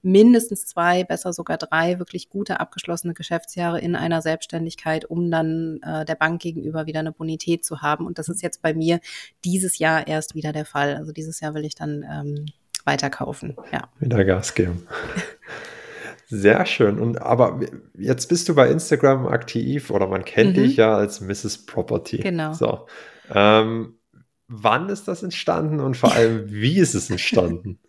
mindestens 0.02 0.66
zwei, 0.66 1.04
besser 1.04 1.32
sogar 1.32 1.58
drei 1.58 1.98
wirklich 1.98 2.30
gute 2.30 2.60
abgeschlossene 2.60 3.14
Geschäftsjahre 3.14 3.80
in 3.80 3.96
einer 3.96 4.22
Selbstständigkeit, 4.22 5.04
um 5.04 5.30
dann 5.30 5.80
äh, 5.82 6.04
der 6.04 6.14
Bank 6.14 6.40
gegenüber 6.40 6.86
wieder 6.86 7.00
eine 7.00 7.12
Bonität 7.12 7.64
zu 7.64 7.82
haben. 7.82 8.06
Und 8.06 8.18
das 8.18 8.28
ist 8.28 8.42
jetzt 8.42 8.62
bei 8.62 8.74
mir 8.74 9.00
dieses 9.44 9.78
Jahr 9.78 10.06
erst 10.06 10.34
wieder 10.34 10.52
der 10.52 10.64
Fall. 10.64 10.96
Also 10.96 11.12
dieses 11.12 11.40
Jahr 11.40 11.54
will 11.54 11.64
ich 11.64 11.74
dann 11.74 12.04
ähm, 12.10 12.46
weiterkaufen. 12.86 13.56
Ja. 13.72 13.88
Wieder 13.98 14.24
Gas 14.24 14.54
geben. 14.54 14.86
Sehr 16.28 16.64
schön. 16.64 17.00
Und 17.00 17.20
aber 17.20 17.60
jetzt 17.98 18.28
bist 18.28 18.48
du 18.48 18.54
bei 18.54 18.70
Instagram 18.70 19.26
aktiv 19.26 19.90
oder 19.90 20.06
man 20.06 20.24
kennt 20.24 20.56
mhm. 20.56 20.62
dich 20.62 20.76
ja 20.76 20.94
als 20.94 21.20
Mrs. 21.20 21.66
Property. 21.66 22.18
Genau. 22.18 22.52
So. 22.52 22.86
Ähm, 23.34 23.94
wann 24.46 24.88
ist 24.88 25.08
das 25.08 25.22
entstanden 25.22 25.80
und 25.80 25.96
vor 25.96 26.12
allem, 26.12 26.44
wie 26.50 26.78
ist 26.78 26.94
es 26.94 27.10
entstanden? 27.10 27.80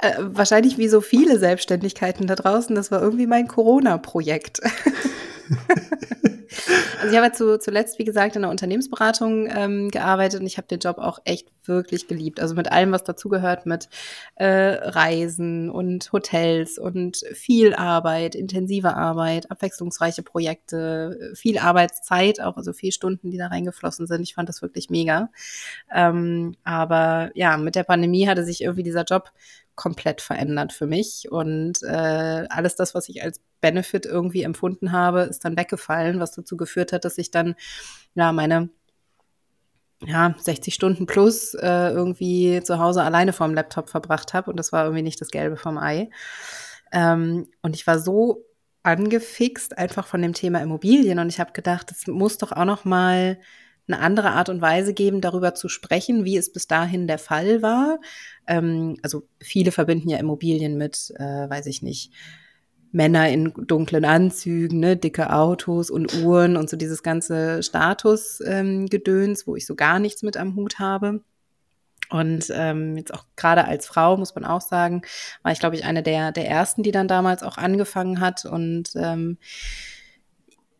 Äh, 0.00 0.14
wahrscheinlich 0.18 0.78
wie 0.78 0.88
so 0.88 1.00
viele 1.00 1.38
Selbstständigkeiten 1.38 2.26
da 2.26 2.34
draußen, 2.34 2.74
das 2.74 2.90
war 2.90 3.00
irgendwie 3.00 3.26
mein 3.26 3.46
Corona-Projekt. 3.46 4.60
Also 7.04 7.16
ich 7.16 7.22
habe 7.22 7.32
zu, 7.32 7.58
zuletzt, 7.58 7.98
wie 7.98 8.04
gesagt, 8.04 8.34
in 8.36 8.42
der 8.42 8.50
Unternehmensberatung 8.50 9.46
ähm, 9.54 9.90
gearbeitet 9.90 10.40
und 10.40 10.46
ich 10.46 10.56
habe 10.56 10.66
den 10.66 10.78
Job 10.78 10.98
auch 10.98 11.18
echt 11.24 11.48
wirklich 11.64 12.08
geliebt. 12.08 12.40
Also 12.40 12.54
mit 12.54 12.72
allem, 12.72 12.92
was 12.92 13.04
dazugehört, 13.04 13.66
mit 13.66 13.88
äh, 14.36 14.46
Reisen 14.46 15.70
und 15.70 16.10
Hotels 16.12 16.78
und 16.78 17.18
viel 17.34 17.74
Arbeit, 17.74 18.34
intensive 18.34 18.94
Arbeit, 18.94 19.50
abwechslungsreiche 19.50 20.22
Projekte, 20.22 21.32
viel 21.34 21.58
Arbeitszeit 21.58 22.40
auch, 22.40 22.56
also 22.56 22.72
viel 22.72 22.92
Stunden, 22.92 23.30
die 23.30 23.38
da 23.38 23.48
reingeflossen 23.48 24.06
sind. 24.06 24.22
Ich 24.22 24.34
fand 24.34 24.48
das 24.48 24.62
wirklich 24.62 24.88
mega. 24.88 25.30
Ähm, 25.92 26.56
aber 26.64 27.30
ja, 27.34 27.56
mit 27.58 27.74
der 27.74 27.84
Pandemie 27.84 28.26
hatte 28.28 28.44
sich 28.44 28.62
irgendwie 28.62 28.82
dieser 28.82 29.04
Job 29.04 29.30
komplett 29.74 30.20
verändert 30.20 30.72
für 30.72 30.86
mich. 30.86 31.28
Und 31.30 31.82
äh, 31.82 32.46
alles 32.48 32.76
das, 32.76 32.94
was 32.94 33.08
ich 33.08 33.22
als 33.22 33.40
Benefit 33.60 34.06
irgendwie 34.06 34.42
empfunden 34.42 34.92
habe, 34.92 35.22
ist 35.22 35.44
dann 35.44 35.56
weggefallen, 35.56 36.20
was 36.20 36.32
dazu 36.32 36.56
geführt 36.56 36.92
hat, 36.92 37.04
dass 37.04 37.18
ich 37.18 37.30
dann 37.30 37.54
ja 38.14 38.32
meine 38.32 38.70
ja, 40.06 40.34
60 40.38 40.74
Stunden 40.74 41.06
plus 41.06 41.54
äh, 41.54 41.90
irgendwie 41.90 42.60
zu 42.62 42.78
Hause 42.78 43.02
alleine 43.02 43.32
vorm 43.32 43.54
Laptop 43.54 43.88
verbracht 43.88 44.34
habe. 44.34 44.50
Und 44.50 44.58
das 44.58 44.72
war 44.72 44.84
irgendwie 44.84 45.02
nicht 45.02 45.20
das 45.20 45.30
Gelbe 45.30 45.56
vom 45.56 45.78
Ei. 45.78 46.10
Ähm, 46.92 47.48
und 47.62 47.74
ich 47.74 47.86
war 47.86 47.98
so 47.98 48.44
angefixt 48.82 49.78
einfach 49.78 50.06
von 50.06 50.20
dem 50.20 50.34
Thema 50.34 50.60
Immobilien 50.60 51.18
und 51.18 51.30
ich 51.30 51.40
habe 51.40 51.52
gedacht, 51.52 51.90
es 51.90 52.06
muss 52.06 52.36
doch 52.36 52.52
auch 52.52 52.66
noch 52.66 52.84
mal 52.84 53.38
eine 53.86 54.00
andere 54.00 54.30
Art 54.30 54.48
und 54.48 54.60
Weise 54.60 54.94
geben, 54.94 55.20
darüber 55.20 55.54
zu 55.54 55.68
sprechen, 55.68 56.24
wie 56.24 56.36
es 56.36 56.52
bis 56.52 56.66
dahin 56.66 57.06
der 57.06 57.18
Fall 57.18 57.62
war. 57.62 57.98
Ähm, 58.46 58.96
also 59.02 59.28
viele 59.40 59.72
verbinden 59.72 60.08
ja 60.08 60.18
Immobilien 60.18 60.76
mit, 60.76 61.12
äh, 61.16 61.48
weiß 61.50 61.66
ich 61.66 61.82
nicht, 61.82 62.12
Männer 62.92 63.28
in 63.28 63.52
dunklen 63.66 64.04
Anzügen, 64.04 64.78
ne, 64.78 64.96
dicke 64.96 65.32
Autos 65.32 65.90
und 65.90 66.22
Uhren 66.22 66.56
und 66.56 66.70
so 66.70 66.76
dieses 66.76 67.02
ganze 67.02 67.62
Statusgedöns, 67.62 69.40
ähm, 69.40 69.46
wo 69.46 69.56
ich 69.56 69.66
so 69.66 69.74
gar 69.74 69.98
nichts 69.98 70.22
mit 70.22 70.36
am 70.36 70.54
Hut 70.54 70.78
habe. 70.78 71.20
Und 72.10 72.46
ähm, 72.54 72.96
jetzt 72.96 73.12
auch 73.12 73.24
gerade 73.34 73.64
als 73.64 73.86
Frau, 73.86 74.16
muss 74.16 74.34
man 74.36 74.44
auch 74.44 74.60
sagen, 74.60 75.02
war 75.42 75.50
ich, 75.50 75.58
glaube 75.58 75.74
ich, 75.74 75.84
eine 75.84 76.04
der, 76.04 76.30
der 76.30 76.48
ersten, 76.48 76.84
die 76.84 76.92
dann 76.92 77.08
damals 77.08 77.42
auch 77.42 77.56
angefangen 77.56 78.20
hat. 78.20 78.44
Und 78.44 78.90
ähm, 78.94 79.38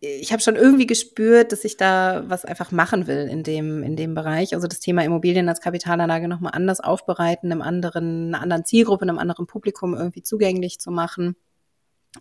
ich 0.04 0.32
habe 0.32 0.42
schon 0.42 0.56
irgendwie 0.56 0.86
gespürt, 0.86 1.52
dass 1.52 1.64
ich 1.64 1.76
da 1.76 2.24
was 2.26 2.44
einfach 2.44 2.70
machen 2.70 3.06
will 3.06 3.28
in 3.28 3.42
dem, 3.42 3.82
in 3.82 3.96
dem 3.96 4.14
Bereich. 4.14 4.54
Also 4.54 4.66
das 4.66 4.80
Thema 4.80 5.04
Immobilien 5.04 5.48
als 5.48 5.60
Kapitalanlage 5.60 6.28
nochmal 6.28 6.52
anders 6.54 6.80
aufbereiten, 6.80 7.50
einem 7.50 7.62
anderen, 7.62 8.34
einer 8.34 8.42
anderen 8.42 8.64
Zielgruppe, 8.64 9.02
einem 9.02 9.18
anderen 9.18 9.46
Publikum 9.46 9.94
irgendwie 9.94 10.22
zugänglich 10.22 10.78
zu 10.78 10.90
machen. 10.90 11.36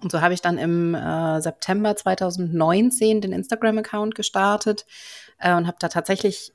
Und 0.02 0.12
so 0.12 0.22
habe 0.22 0.34
ich 0.34 0.42
dann 0.42 0.58
im 0.58 0.96
äh, 0.96 1.42
September 1.42 1.96
2019 1.96 3.22
den 3.22 3.32
Instagram-Account 3.32 4.16
gestartet 4.16 4.86
äh, 5.40 5.54
und 5.56 5.68
habe 5.68 5.78
da 5.80 5.88
tatsächlich 5.88 6.54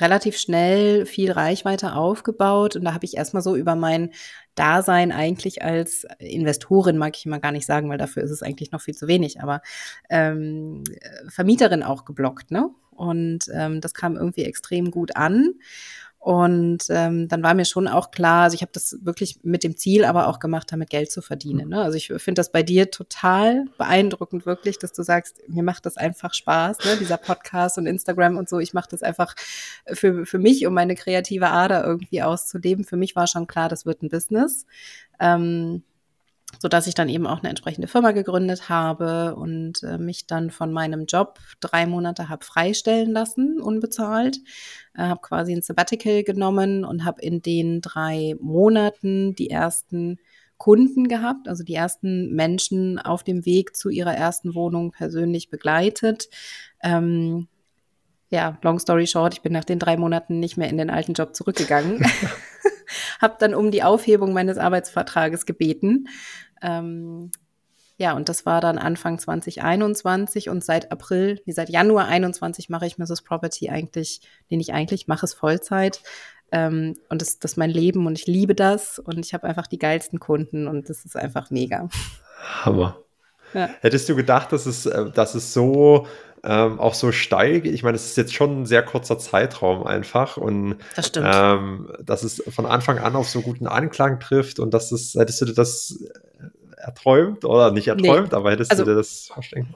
relativ 0.00 0.36
schnell 0.38 1.06
viel 1.06 1.32
Reichweite 1.32 1.94
aufgebaut 1.94 2.76
und 2.76 2.84
da 2.84 2.94
habe 2.94 3.04
ich 3.04 3.16
erstmal 3.16 3.42
so 3.42 3.56
über 3.56 3.74
mein 3.74 4.12
Dasein 4.54 5.12
eigentlich 5.12 5.62
als 5.62 6.06
Investorin, 6.18 6.96
mag 6.96 7.16
ich 7.16 7.26
immer 7.26 7.40
gar 7.40 7.52
nicht 7.52 7.66
sagen, 7.66 7.88
weil 7.90 7.98
dafür 7.98 8.22
ist 8.22 8.30
es 8.30 8.42
eigentlich 8.42 8.72
noch 8.72 8.80
viel 8.80 8.94
zu 8.94 9.06
wenig, 9.06 9.40
aber 9.42 9.60
ähm, 10.08 10.82
Vermieterin 11.28 11.82
auch 11.82 12.04
geblockt, 12.04 12.50
ne? 12.50 12.70
Und 12.90 13.50
ähm, 13.52 13.82
das 13.82 13.92
kam 13.92 14.16
irgendwie 14.16 14.44
extrem 14.44 14.90
gut 14.90 15.16
an. 15.16 15.54
Und 16.26 16.86
ähm, 16.88 17.28
dann 17.28 17.44
war 17.44 17.54
mir 17.54 17.64
schon 17.64 17.86
auch 17.86 18.10
klar, 18.10 18.42
also 18.42 18.56
ich 18.56 18.62
habe 18.62 18.72
das 18.72 18.98
wirklich 19.00 19.38
mit 19.44 19.62
dem 19.62 19.76
Ziel 19.76 20.04
aber 20.04 20.26
auch 20.26 20.40
gemacht, 20.40 20.72
damit 20.72 20.90
Geld 20.90 21.12
zu 21.12 21.22
verdienen. 21.22 21.68
Ne? 21.68 21.80
Also 21.80 21.96
ich 21.96 22.08
finde 22.08 22.40
das 22.40 22.50
bei 22.50 22.64
dir 22.64 22.90
total 22.90 23.66
beeindruckend, 23.78 24.44
wirklich, 24.44 24.80
dass 24.80 24.92
du 24.92 25.04
sagst, 25.04 25.40
mir 25.46 25.62
macht 25.62 25.86
das 25.86 25.96
einfach 25.96 26.34
Spaß, 26.34 26.78
ne? 26.78 26.96
dieser 26.98 27.16
Podcast 27.16 27.78
und 27.78 27.86
Instagram 27.86 28.38
und 28.38 28.48
so. 28.48 28.58
Ich 28.58 28.74
mache 28.74 28.88
das 28.90 29.04
einfach 29.04 29.36
für, 29.86 30.26
für 30.26 30.40
mich, 30.40 30.66
um 30.66 30.74
meine 30.74 30.96
kreative 30.96 31.46
Ader 31.46 31.84
irgendwie 31.84 32.22
auszuleben. 32.22 32.84
Für 32.84 32.96
mich 32.96 33.14
war 33.14 33.28
schon 33.28 33.46
klar, 33.46 33.68
das 33.68 33.86
wird 33.86 34.02
ein 34.02 34.08
Business. 34.08 34.66
Ähm, 35.20 35.84
so 36.60 36.68
dass 36.68 36.86
ich 36.86 36.94
dann 36.94 37.08
eben 37.08 37.26
auch 37.26 37.40
eine 37.40 37.48
entsprechende 37.48 37.88
Firma 37.88 38.12
gegründet 38.12 38.68
habe 38.68 39.34
und 39.36 39.82
äh, 39.82 39.98
mich 39.98 40.26
dann 40.26 40.50
von 40.50 40.72
meinem 40.72 41.06
Job 41.06 41.38
drei 41.60 41.86
Monate 41.86 42.28
habe 42.28 42.44
freistellen 42.44 43.12
lassen, 43.12 43.60
unbezahlt, 43.60 44.38
äh, 44.94 45.02
habe 45.02 45.20
quasi 45.20 45.52
ein 45.52 45.62
Sabbatical 45.62 46.22
genommen 46.22 46.84
und 46.84 47.04
habe 47.04 47.22
in 47.22 47.42
den 47.42 47.80
drei 47.80 48.34
Monaten 48.40 49.34
die 49.34 49.50
ersten 49.50 50.18
Kunden 50.58 51.08
gehabt, 51.08 51.48
also 51.48 51.64
die 51.64 51.74
ersten 51.74 52.34
Menschen 52.34 52.98
auf 52.98 53.22
dem 53.22 53.44
Weg 53.44 53.76
zu 53.76 53.90
ihrer 53.90 54.14
ersten 54.14 54.54
Wohnung 54.54 54.90
persönlich 54.90 55.50
begleitet. 55.50 56.28
Ähm, 56.82 57.48
ja, 58.30 58.58
long 58.62 58.78
story 58.78 59.06
short, 59.06 59.34
ich 59.34 59.42
bin 59.42 59.52
nach 59.52 59.64
den 59.64 59.78
drei 59.78 59.96
Monaten 59.96 60.40
nicht 60.40 60.56
mehr 60.56 60.68
in 60.68 60.78
den 60.78 60.90
alten 60.90 61.12
Job 61.12 61.36
zurückgegangen. 61.36 62.04
habe 63.20 63.36
dann 63.38 63.54
um 63.54 63.70
die 63.70 63.82
Aufhebung 63.82 64.32
meines 64.32 64.58
Arbeitsvertrages 64.58 65.46
gebeten. 65.46 66.08
Ähm, 66.62 67.30
ja, 67.98 68.12
und 68.12 68.28
das 68.28 68.44
war 68.44 68.60
dann 68.60 68.78
Anfang 68.78 69.18
2021 69.18 70.50
und 70.50 70.62
seit 70.62 70.92
April, 70.92 71.40
wie 71.46 71.52
seit 71.52 71.70
Januar 71.70 72.06
21 72.08 72.68
mache 72.68 72.86
ich 72.86 72.98
Mrs. 72.98 73.22
Property 73.22 73.70
eigentlich, 73.70 74.20
den 74.50 74.60
ich 74.60 74.74
eigentlich 74.74 75.06
mache, 75.08 75.24
es 75.24 75.32
Vollzeit. 75.32 76.02
Ähm, 76.52 76.96
und 77.08 77.22
das, 77.22 77.38
das 77.38 77.52
ist 77.52 77.56
mein 77.56 77.70
Leben 77.70 78.06
und 78.06 78.18
ich 78.18 78.26
liebe 78.26 78.54
das 78.54 78.98
und 78.98 79.24
ich 79.24 79.34
habe 79.34 79.46
einfach 79.46 79.66
die 79.66 79.78
geilsten 79.78 80.20
Kunden 80.20 80.68
und 80.68 80.88
das 80.90 81.04
ist 81.04 81.16
einfach 81.16 81.50
mega. 81.50 81.88
Hammer. 82.64 83.05
Ja. 83.56 83.70
Hättest 83.80 84.06
du 84.10 84.14
gedacht, 84.14 84.52
dass 84.52 84.66
es, 84.66 84.84
äh, 84.84 85.10
dass 85.10 85.34
es 85.34 85.54
so 85.54 86.06
ähm, 86.44 86.78
auch 86.78 86.92
so 86.92 87.10
steil 87.10 87.62
geht. 87.62 87.72
Ich 87.72 87.82
meine, 87.82 87.96
es 87.96 88.04
ist 88.04 88.16
jetzt 88.18 88.34
schon 88.34 88.62
ein 88.62 88.66
sehr 88.66 88.82
kurzer 88.82 89.18
Zeitraum 89.18 89.86
einfach 89.86 90.36
und 90.36 90.76
das. 90.94 91.10
Ähm, 91.16 91.90
dass 92.04 92.22
es 92.22 92.42
von 92.54 92.66
Anfang 92.66 92.98
an 92.98 93.16
auf 93.16 93.30
so 93.30 93.40
guten 93.40 93.66
Anklang 93.66 94.20
trifft 94.20 94.58
und 94.58 94.74
dass 94.74 94.92
es, 94.92 95.14
hättest 95.14 95.40
du 95.40 95.46
dir 95.46 95.54
das 95.54 96.04
erträumt 96.76 97.46
oder 97.46 97.70
nicht 97.70 97.88
erträumt, 97.88 98.32
nee. 98.32 98.36
aber 98.36 98.50
hättest 98.50 98.70
also, 98.70 98.84
du 98.84 98.90
dir 98.90 98.96
das 98.96 99.30
vorstellen? 99.32 99.74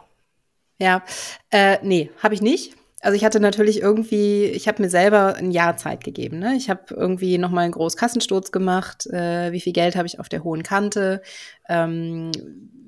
Ja, 0.79 1.03
äh, 1.51 1.79
nee, 1.83 2.11
habe 2.23 2.35
ich 2.35 2.43
nicht. 2.43 2.75
Also 3.01 3.17
ich 3.17 3.25
hatte 3.25 3.41
natürlich 3.41 3.81
irgendwie, 3.81 4.45
ich 4.45 4.69
habe 4.69 4.83
mir 4.83 4.91
selber 4.91 5.35
ein 5.37 5.51
Jahr 5.51 5.77
Zeit 5.79 6.05
gegeben. 6.05 6.39
Ne? 6.39 6.55
Ich 6.57 6.69
habe 6.69 6.83
irgendwie 6.91 7.39
nochmal 7.39 7.65
einen 7.65 7.73
großen 7.73 7.99
Kassensturz 7.99 8.53
gemacht. 8.53 9.07
Äh, 9.07 9.53
wie 9.53 9.61
viel 9.61 9.73
Geld 9.73 9.97
habe 9.97 10.07
ich 10.07 10.21
auf 10.21 10.29
der 10.29 10.45
hohen 10.45 10.63
Kante? 10.63 11.23
Ähm, 11.69 12.31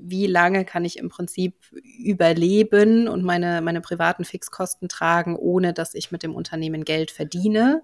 wie 0.05 0.27
lange 0.27 0.65
kann 0.65 0.85
ich 0.85 0.99
im 0.99 1.09
Prinzip 1.09 1.55
überleben 1.99 3.09
und 3.09 3.23
meine, 3.23 3.63
meine 3.63 3.81
privaten 3.81 4.25
Fixkosten 4.25 4.89
tragen, 4.89 5.37
ohne 5.37 5.73
dass 5.73 5.95
ich 5.95 6.11
mit 6.13 6.23
dem 6.23 6.35
Unternehmen 6.35 6.85
Geld 6.85 7.11
verdiene. 7.11 7.83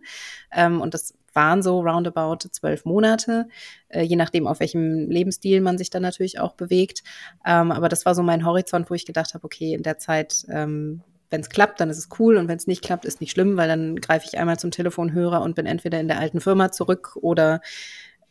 Ähm, 0.53 0.83
und 0.83 0.93
das 0.93 1.15
waren 1.33 1.63
so 1.63 1.81
roundabout 1.81 2.49
zwölf 2.51 2.85
Monate, 2.85 3.49
äh, 3.89 4.03
je 4.03 4.17
nachdem, 4.17 4.47
auf 4.47 4.61
welchem 4.61 5.09
Lebensstil 5.09 5.61
man 5.61 5.79
sich 5.79 5.89
dann 5.89 6.03
natürlich 6.03 6.41
auch 6.41 6.55
bewegt. 6.55 7.03
Ähm, 7.47 7.71
aber 7.71 7.89
das 7.89 8.05
war 8.05 8.15
so 8.15 8.23
mein 8.23 8.45
Horizont, 8.45 8.91
wo 8.91 8.95
ich 8.95 9.07
gedacht 9.07 9.33
habe, 9.35 9.45
okay, 9.45 9.73
in 9.73 9.83
der 9.83 9.99
Zeit 9.99 10.45
ähm, 10.51 11.03
wenn 11.31 11.41
es 11.41 11.51
klappt, 11.51 11.81
dann 11.81 11.91
ist 11.91 11.99
es 11.99 12.09
cool 12.19 12.37
und 12.37 12.49
wenn 12.49 12.57
es 12.57 12.67
nicht 12.67 12.83
klappt, 12.83 13.05
ist 13.05 13.21
nicht 13.21 13.33
schlimm, 13.33 13.57
weil 13.57 13.69
dann 13.69 13.97
greife 13.97 14.27
ich 14.27 14.39
einmal 14.39 14.59
zum 14.59 14.71
Telefonhörer 14.71 15.43
und 15.43 15.55
bin 15.55 15.67
entweder 15.67 16.01
in 16.01 16.09
der 16.09 16.19
alten 16.19 16.41
Firma 16.41 16.73
zurück 16.73 17.17
oder 17.21 17.61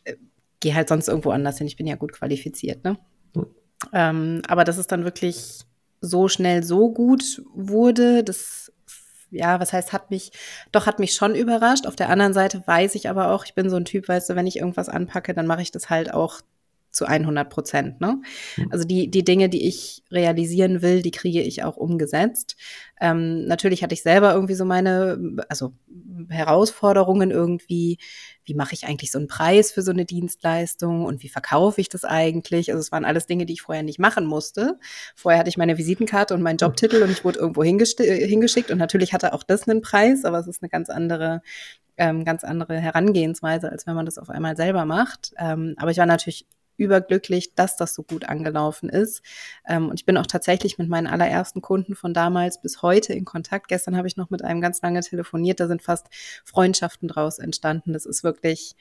äh, 0.03 0.15
gehe 0.59 0.75
halt 0.75 0.89
sonst 0.89 1.07
irgendwo 1.07 1.31
anders 1.31 1.57
hin. 1.57 1.67
Ich 1.67 1.77
bin 1.77 1.87
ja 1.87 1.95
gut 1.95 2.13
qualifiziert, 2.13 2.83
ne? 2.83 2.97
Ähm, 3.93 4.41
aber 4.47 4.63
dass 4.63 4.77
es 4.77 4.87
dann 4.87 5.03
wirklich 5.03 5.61
so 6.01 6.27
schnell 6.27 6.63
so 6.63 6.91
gut 6.91 7.43
wurde, 7.53 8.23
das, 8.23 8.71
ja, 9.29 9.59
was 9.59 9.73
heißt, 9.73 9.93
hat 9.93 10.09
mich, 10.09 10.31
doch 10.71 10.87
hat 10.87 10.99
mich 10.99 11.13
schon 11.13 11.35
überrascht. 11.35 11.85
Auf 11.85 11.95
der 11.95 12.09
anderen 12.09 12.33
Seite 12.33 12.63
weiß 12.65 12.95
ich 12.95 13.09
aber 13.09 13.31
auch, 13.31 13.45
ich 13.45 13.53
bin 13.53 13.69
so 13.69 13.75
ein 13.75 13.85
Typ, 13.85 14.07
weißt 14.07 14.29
du, 14.29 14.35
wenn 14.35 14.47
ich 14.47 14.57
irgendwas 14.57 14.89
anpacke, 14.89 15.33
dann 15.33 15.47
mache 15.47 15.61
ich 15.61 15.71
das 15.71 15.89
halt 15.89 16.13
auch 16.13 16.41
zu 16.91 17.05
100 17.05 17.49
Prozent. 17.49 18.01
Ne? 18.01 18.21
Also 18.69 18.85
die, 18.85 19.09
die 19.09 19.23
Dinge, 19.23 19.49
die 19.49 19.67
ich 19.67 20.03
realisieren 20.11 20.81
will, 20.81 21.01
die 21.01 21.11
kriege 21.11 21.41
ich 21.41 21.63
auch 21.63 21.77
umgesetzt. 21.77 22.55
Ähm, 22.99 23.45
natürlich 23.45 23.83
hatte 23.83 23.93
ich 23.93 24.01
selber 24.01 24.33
irgendwie 24.33 24.55
so 24.55 24.65
meine, 24.65 25.37
also 25.49 25.73
Herausforderungen 26.29 27.31
irgendwie, 27.31 27.99
wie 28.43 28.55
mache 28.55 28.73
ich 28.73 28.87
eigentlich 28.87 29.11
so 29.11 29.19
einen 29.19 29.27
Preis 29.27 29.71
für 29.71 29.81
so 29.81 29.91
eine 29.91 30.05
Dienstleistung 30.05 31.05
und 31.05 31.21
wie 31.21 31.29
verkaufe 31.29 31.79
ich 31.81 31.89
das 31.89 32.03
eigentlich? 32.03 32.71
Also 32.71 32.79
es 32.79 32.91
waren 32.91 33.05
alles 33.05 33.27
Dinge, 33.27 33.45
die 33.45 33.53
ich 33.53 33.61
vorher 33.61 33.83
nicht 33.83 33.99
machen 33.99 34.25
musste. 34.25 34.79
Vorher 35.15 35.39
hatte 35.39 35.49
ich 35.49 35.57
meine 35.57 35.77
Visitenkarte 35.77 36.33
und 36.33 36.41
meinen 36.41 36.57
Jobtitel 36.57 37.03
und 37.03 37.11
ich 37.11 37.23
wurde 37.23 37.39
irgendwo 37.39 37.63
hingeschickt 37.63 38.71
und 38.71 38.77
natürlich 38.77 39.13
hatte 39.13 39.33
auch 39.33 39.43
das 39.43 39.67
einen 39.67 39.81
Preis, 39.81 40.25
aber 40.25 40.39
es 40.39 40.47
ist 40.47 40.63
eine 40.63 40.69
ganz 40.69 40.89
andere 40.89 41.41
ähm, 41.97 42.25
ganz 42.25 42.43
andere 42.43 42.79
Herangehensweise, 42.79 43.71
als 43.71 43.87
wenn 43.87 43.95
man 43.95 44.05
das 44.05 44.17
auf 44.17 44.29
einmal 44.29 44.55
selber 44.55 44.85
macht. 44.85 45.33
Ähm, 45.37 45.73
aber 45.77 45.91
ich 45.91 45.97
war 45.97 46.05
natürlich 46.05 46.45
überglücklich, 46.77 47.53
dass 47.55 47.75
das 47.75 47.93
so 47.93 48.03
gut 48.03 48.25
angelaufen 48.25 48.89
ist. 48.89 49.21
Ähm, 49.67 49.89
und 49.89 49.99
ich 49.99 50.05
bin 50.05 50.17
auch 50.17 50.27
tatsächlich 50.27 50.77
mit 50.77 50.87
meinen 50.87 51.07
allerersten 51.07 51.61
Kunden 51.61 51.95
von 51.95 52.13
damals 52.13 52.61
bis 52.61 52.81
heute 52.81 53.13
in 53.13 53.25
Kontakt. 53.25 53.67
Gestern 53.67 53.97
habe 53.97 54.07
ich 54.07 54.17
noch 54.17 54.29
mit 54.29 54.43
einem 54.43 54.61
ganz 54.61 54.81
lange 54.81 55.01
telefoniert. 55.01 55.59
Da 55.59 55.67
sind 55.67 55.81
fast 55.81 56.07
Freundschaften 56.45 57.07
draus 57.07 57.39
entstanden. 57.39 57.93
Das 57.93 58.05
ist 58.05 58.23
wirklich, 58.23 58.75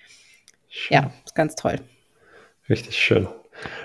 schön. 0.69 0.95
ja, 0.95 1.13
ist 1.25 1.35
ganz 1.35 1.55
toll. 1.57 1.81
Richtig 2.69 2.97
schön. 2.97 3.29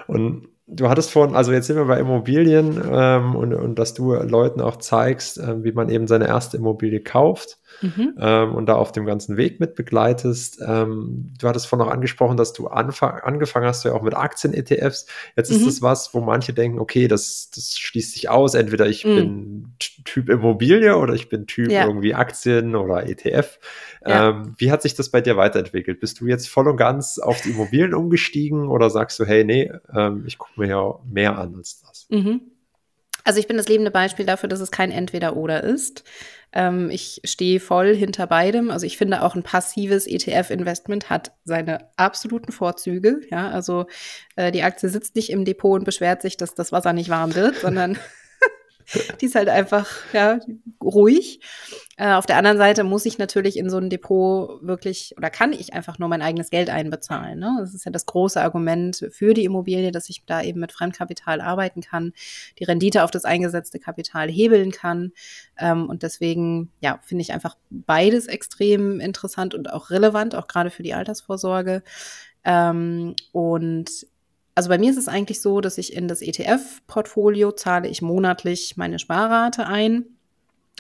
Und 0.08 0.51
du 0.74 0.90
hattest 0.90 1.12
vorhin, 1.12 1.36
also 1.36 1.52
jetzt 1.52 1.68
sind 1.68 1.76
wir 1.76 1.86
bei 1.86 2.00
Immobilien 2.00 2.82
ähm, 2.92 3.36
und, 3.36 3.54
und 3.54 3.78
dass 3.78 3.94
du 3.94 4.14
Leuten 4.14 4.62
auch 4.62 4.78
zeigst, 4.78 5.38
äh, 5.38 5.64
wie 5.64 5.74
man 5.74 5.90
eben 5.90 6.08
seine 6.08 6.28
erste 6.28 6.58
Immobilie 6.58 7.02
kauft 7.02 7.60
mhm. 7.82 8.16
ähm, 8.18 8.56
und 8.56 8.68
da 8.68 8.76
auf 8.76 8.92
dem 8.92 9.06
ganzen 9.06 9.38
Weg 9.38 9.60
mit 9.60 9.76
begleitest. 9.76 10.62
Ähm, 10.66 11.34
du 11.38 11.48
hattest 11.48 11.68
vorhin 11.68 11.88
auch 11.88 11.92
angesprochen, 11.92 12.38
dass 12.38 12.54
du 12.54 12.68
angefangen 12.68 13.66
hast 13.66 13.84
ja 13.84 13.94
auch 13.94 14.02
mit 14.02 14.16
Aktien-ETFs. 14.16 15.08
Jetzt 15.36 15.52
mhm. 15.52 15.58
ist 15.58 15.68
das 15.68 15.82
was, 15.82 16.14
wo 16.14 16.22
manche 16.22 16.54
denken, 16.54 16.80
okay, 16.80 17.08
das, 17.08 17.50
das 17.54 17.78
schließt 17.78 18.14
sich 18.14 18.30
aus. 18.30 18.54
Entweder 18.54 18.88
ich 18.88 19.06
mhm. 19.06 19.16
bin 19.16 19.76
Typ 20.06 20.30
Immobilie 20.30 20.96
oder 20.96 21.14
ich 21.14 21.28
bin 21.28 21.48
Typ 21.48 21.70
ja. 21.70 21.86
irgendwie 21.86 22.16
Aktien 22.16 22.76
oder 22.76 23.08
ETF. 23.08 23.60
Ja. 24.06 24.30
Ähm, 24.30 24.56
wie 24.58 24.72
hat 24.72 24.82
sich 24.82 24.96
das 24.96 25.10
bei 25.10 25.22
dir 25.22 25.36
weiterentwickelt? 25.36 26.00
Bist 26.00 26.22
du 26.22 26.28
jetzt 26.28 26.48
voll 26.48 26.68
und 26.68 26.78
ganz 26.78 27.20
auf 27.20 27.42
die 27.42 27.50
Immobilien 27.52 27.94
umgestiegen 27.94 28.68
oder 28.68 28.90
sagst 28.90 29.20
du, 29.20 29.26
hey, 29.26 29.44
nee, 29.44 29.72
ähm, 29.94 30.24
ich 30.26 30.38
gucke 30.38 30.61
mir 30.62 30.70
ja 30.70 31.00
mehr 31.06 31.38
an 31.38 31.56
als 31.56 31.82
das? 31.82 32.08
Mhm. 32.10 32.42
Also 33.24 33.40
ich 33.40 33.48
bin 33.48 33.58
das 33.58 33.68
lebende 33.68 33.92
Beispiel 33.92 34.26
dafür, 34.26 34.50
dass 34.50 34.62
es 34.62 34.72
kein 34.72 34.92
Entweder-Oder 34.92 35.64
ist. 35.64 36.04
Ähm, 36.54 36.90
ich 36.90 37.22
stehe 37.24 37.60
voll 37.60 37.96
hinter 37.96 38.28
beidem. 38.28 38.72
Also 38.72 38.86
ich 38.86 38.98
finde 38.98 39.22
auch 39.22 39.36
ein 39.36 39.44
passives 39.44 40.08
ETF-Investment 40.08 41.10
hat 41.10 41.32
seine 41.46 41.90
absoluten 41.98 42.52
Vorzüge. 42.52 43.22
Ja, 43.30 43.50
also 43.50 43.86
äh, 44.36 44.52
die 44.52 44.64
Aktie 44.64 44.90
sitzt 44.90 45.16
nicht 45.16 45.30
im 45.30 45.46
Depot 45.46 45.80
und 45.80 45.86
beschwert 45.86 46.22
sich, 46.22 46.38
dass 46.38 46.56
das 46.56 46.72
Wasser 46.72 46.94
nicht 46.94 47.10
warm 47.10 47.36
wird, 47.36 47.58
sondern 47.58 47.98
die 49.22 49.26
ist 49.26 49.36
halt 49.36 49.50
einfach 49.50 49.88
ja, 50.14 50.40
ruhig. 50.82 51.40
Äh, 51.98 52.14
auf 52.14 52.26
der 52.26 52.38
anderen 52.38 52.58
Seite 52.58 52.84
muss 52.84 53.06
ich 53.06 53.18
natürlich 53.18 53.58
in 53.58 53.70
so 53.70 53.78
ein 53.78 53.90
Depot 53.90 54.60
wirklich 54.62 55.14
oder 55.18 55.30
kann 55.30 55.54
ich 55.54 55.74
einfach 55.74 56.00
nur 56.00 56.10
mein 56.10 56.22
eigenes 56.22 56.50
Geld 56.50 56.70
einbezahlen. 56.70 57.40
Ne? 57.40 57.58
Das 57.60 57.74
ist 57.74 57.86
ja 57.86 57.92
das 57.92 58.06
große 58.06 58.42
Argument 58.42 59.08
für 59.12 59.34
die 59.34 59.46
Immobilie, 59.46 59.92
dass 59.92 60.10
ich 60.10 60.24
da 60.26 60.42
eben 60.42 60.60
mit 60.60 60.72
Fremdkapital 60.72 61.42
arbeiten 61.42 61.82
kann, 61.82 62.14
die 62.60 62.64
Rendite 62.64 63.04
auf 63.04 63.12
das 63.12 63.26
eingesetzte 63.26 63.80
Kapital 63.80 64.30
hebeln 64.30 64.72
kann. 64.72 65.12
Ähm, 65.58 65.90
und 65.90 66.04
deswegen, 66.04 66.72
ja, 66.80 67.00
finde 67.04 67.22
ich 67.22 67.34
einfach 67.34 67.56
beides 67.70 68.28
extrem 68.28 69.00
interessant 69.00 69.54
und 69.54 69.72
auch 69.72 69.90
relevant, 69.90 70.36
auch 70.36 70.48
gerade 70.48 70.72
für 70.72 70.84
die 70.84 70.94
Altersvorsorge. 70.94 71.84
Ähm, 72.44 73.16
und 73.32 74.08
also 74.56 74.70
bei 74.70 74.78
mir 74.78 74.92
ist 74.92 74.98
es 74.98 75.08
eigentlich 75.08 75.42
so, 75.42 75.62
dass 75.62 75.78
ich 75.78 75.94
in 75.94 76.08
das 76.08 76.22
ETF-Portfolio 76.22 77.52
zahle 77.52 77.88
ich 77.88 78.02
monatlich 78.02 78.76
meine 78.78 79.00
Sparrate 79.00 79.66
ein. 79.66 80.18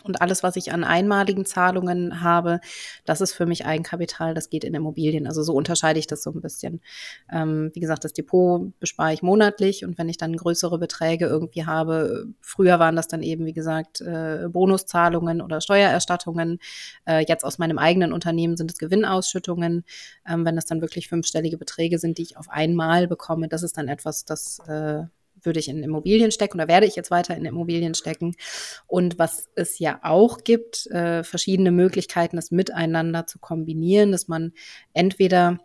Und 0.03 0.21
alles, 0.21 0.41
was 0.41 0.55
ich 0.55 0.71
an 0.71 0.83
einmaligen 0.83 1.45
Zahlungen 1.45 2.21
habe, 2.21 2.60
das 3.05 3.21
ist 3.21 3.33
für 3.33 3.45
mich 3.45 3.65
Eigenkapital, 3.65 4.33
das 4.33 4.50
geht 4.50 4.63
in 4.63 4.74
Immobilien. 4.74 5.27
Also 5.27 5.44
so 5.44 5.53
unterscheide 5.53 6.00
ich 6.00 6.07
das 6.07 6.24
so 6.24 6.31
ein 6.31 6.42
bisschen. 6.42 6.81
Ähm, 7.31 7.72
wie 7.74 7.79
gesagt, 7.79 8.03
das 8.03 8.13
Depot 8.13 8.72
bespare 8.79 9.13
ich 9.13 9.22
monatlich 9.22 9.85
und 9.85 9.98
wenn 9.98 10.09
ich 10.09 10.18
dann 10.18 10.35
größere 10.35 10.79
Beträge 10.79 11.25
irgendwie 11.25 11.65
habe, 11.65 12.27
früher 12.42 12.79
waren 12.79 12.96
das 12.96 13.07
dann 13.07 13.22
eben, 13.22 13.46
wie 13.46 13.53
gesagt, 13.53 14.01
äh, 14.01 14.48
Bonuszahlungen 14.50 15.42
oder 15.42 15.61
Steuererstattungen. 15.61 16.59
Äh, 17.05 17.25
jetzt 17.27 17.44
aus 17.44 17.59
meinem 17.59 17.77
eigenen 17.77 18.13
Unternehmen 18.13 18.57
sind 18.57 18.72
es 18.72 18.79
Gewinnausschüttungen. 18.79 19.83
Ähm, 20.27 20.46
wenn 20.46 20.55
das 20.55 20.65
dann 20.65 20.81
wirklich 20.81 21.09
fünfstellige 21.09 21.57
Beträge 21.57 22.00
sind, 22.00 22.18
die 22.18 22.24
ich 22.24 22.37
auf 22.37 22.50
einmal 22.50 23.07
bekomme, 23.07 23.48
das 23.48 23.63
ist 23.63 23.77
dann 23.77 23.87
etwas, 23.87 24.25
das 24.25 24.59
äh, 24.68 25.03
würde 25.43 25.59
ich 25.59 25.69
in 25.69 25.83
Immobilien 25.83 26.31
stecken 26.31 26.57
oder 26.57 26.67
werde 26.67 26.85
ich 26.85 26.95
jetzt 26.95 27.11
weiter 27.11 27.35
in 27.35 27.45
Immobilien 27.45 27.93
stecken. 27.93 28.35
Und 28.87 29.19
was 29.19 29.49
es 29.55 29.79
ja 29.79 29.99
auch 30.03 30.43
gibt, 30.43 30.87
äh, 30.87 31.23
verschiedene 31.23 31.71
Möglichkeiten, 31.71 32.35
das 32.35 32.51
miteinander 32.51 33.27
zu 33.27 33.39
kombinieren, 33.39 34.11
dass 34.11 34.27
man 34.27 34.53
entweder 34.93 35.59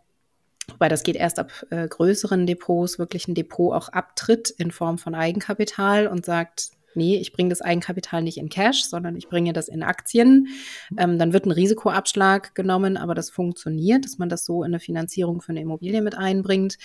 Wobei 0.68 0.88
das 0.88 1.04
geht 1.04 1.14
erst 1.14 1.38
ab 1.38 1.52
äh, 1.70 1.86
größeren 1.86 2.44
Depots, 2.44 2.98
wirklich 2.98 3.28
ein 3.28 3.36
Depot 3.36 3.72
auch 3.72 3.88
abtritt 3.88 4.50
in 4.50 4.72
Form 4.72 4.98
von 4.98 5.14
Eigenkapital 5.14 6.08
und 6.08 6.26
sagt, 6.26 6.70
nee, 6.96 7.16
ich 7.16 7.32
bringe 7.32 7.50
das 7.50 7.62
Eigenkapital 7.62 8.22
nicht 8.22 8.38
in 8.38 8.48
Cash, 8.48 8.84
sondern 8.84 9.16
ich 9.16 9.28
bringe 9.28 9.52
das 9.52 9.68
in 9.68 9.82
Aktien. 9.82 10.48
Ähm, 10.96 11.18
dann 11.18 11.32
wird 11.32 11.46
ein 11.46 11.50
Risikoabschlag 11.50 12.54
genommen, 12.54 12.96
aber 12.96 13.14
das 13.14 13.30
funktioniert, 13.30 14.04
dass 14.04 14.18
man 14.18 14.28
das 14.28 14.44
so 14.44 14.62
in 14.62 14.68
eine 14.68 14.80
Finanzierung 14.80 15.40
für 15.40 15.50
eine 15.50 15.60
Immobilie 15.60 16.02
mit 16.02 16.16
einbringt. 16.16 16.78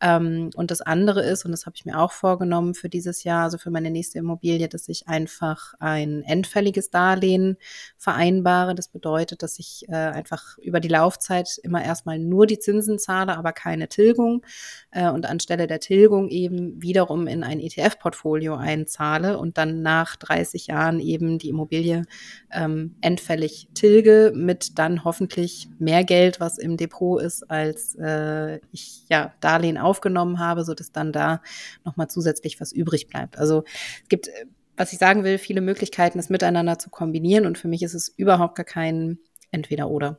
Ähm, 0.00 0.50
und 0.56 0.70
das 0.70 0.80
andere 0.80 1.22
ist, 1.24 1.44
und 1.44 1.50
das 1.50 1.66
habe 1.66 1.76
ich 1.76 1.84
mir 1.84 1.98
auch 1.98 2.12
vorgenommen 2.12 2.74
für 2.74 2.88
dieses 2.88 3.24
Jahr, 3.24 3.44
also 3.44 3.58
für 3.58 3.70
meine 3.70 3.90
nächste 3.90 4.18
Immobilie, 4.18 4.68
dass 4.68 4.88
ich 4.88 5.08
einfach 5.08 5.74
ein 5.78 6.22
endfälliges 6.22 6.90
Darlehen 6.90 7.56
vereinbare. 7.96 8.74
Das 8.74 8.88
bedeutet, 8.88 9.42
dass 9.42 9.58
ich 9.58 9.84
äh, 9.88 9.94
einfach 9.94 10.58
über 10.58 10.80
die 10.80 10.88
Laufzeit 10.88 11.58
immer 11.62 11.84
erstmal 11.84 12.18
nur 12.18 12.46
die 12.46 12.58
Zinsen 12.58 12.98
zahle, 12.98 13.36
aber 13.36 13.52
keine 13.52 13.88
Tilgung. 13.88 14.42
Äh, 14.90 15.10
und 15.10 15.26
anstelle 15.26 15.66
der 15.66 15.80
Tilgung 15.80 16.28
eben 16.28 16.80
wiederum 16.80 17.26
in 17.26 17.42
ein 17.44 17.60
ETF-Portfolio 17.60 18.56
einzahle 18.56 19.38
und 19.38 19.57
dann 19.58 19.82
nach 19.82 20.16
30 20.16 20.68
Jahren 20.68 21.00
eben 21.00 21.38
die 21.38 21.48
Immobilie 21.48 22.04
ähm, 22.52 22.94
endfällig 23.00 23.68
tilge 23.74 24.32
mit 24.34 24.78
dann 24.78 25.04
hoffentlich 25.04 25.68
mehr 25.78 26.04
Geld, 26.04 26.40
was 26.40 26.58
im 26.58 26.76
Depot 26.76 27.20
ist, 27.20 27.50
als 27.50 27.96
äh, 27.96 28.60
ich 28.72 29.02
ja 29.08 29.34
Darlehen 29.40 29.78
aufgenommen 29.78 30.38
habe, 30.38 30.64
so 30.64 30.74
dass 30.74 30.92
dann 30.92 31.12
da 31.12 31.42
nochmal 31.84 32.08
zusätzlich 32.08 32.60
was 32.60 32.72
übrig 32.72 33.08
bleibt. 33.08 33.38
Also 33.38 33.64
es 34.02 34.08
gibt, 34.08 34.28
äh, 34.28 34.46
was 34.76 34.92
ich 34.92 34.98
sagen 34.98 35.24
will, 35.24 35.38
viele 35.38 35.60
Möglichkeiten, 35.60 36.18
es 36.18 36.30
miteinander 36.30 36.78
zu 36.78 36.88
kombinieren 36.88 37.46
und 37.46 37.58
für 37.58 37.68
mich 37.68 37.82
ist 37.82 37.94
es 37.94 38.08
überhaupt 38.08 38.54
gar 38.54 38.64
kein 38.64 39.18
Entweder-Oder. 39.50 40.18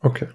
Okay. 0.00 0.28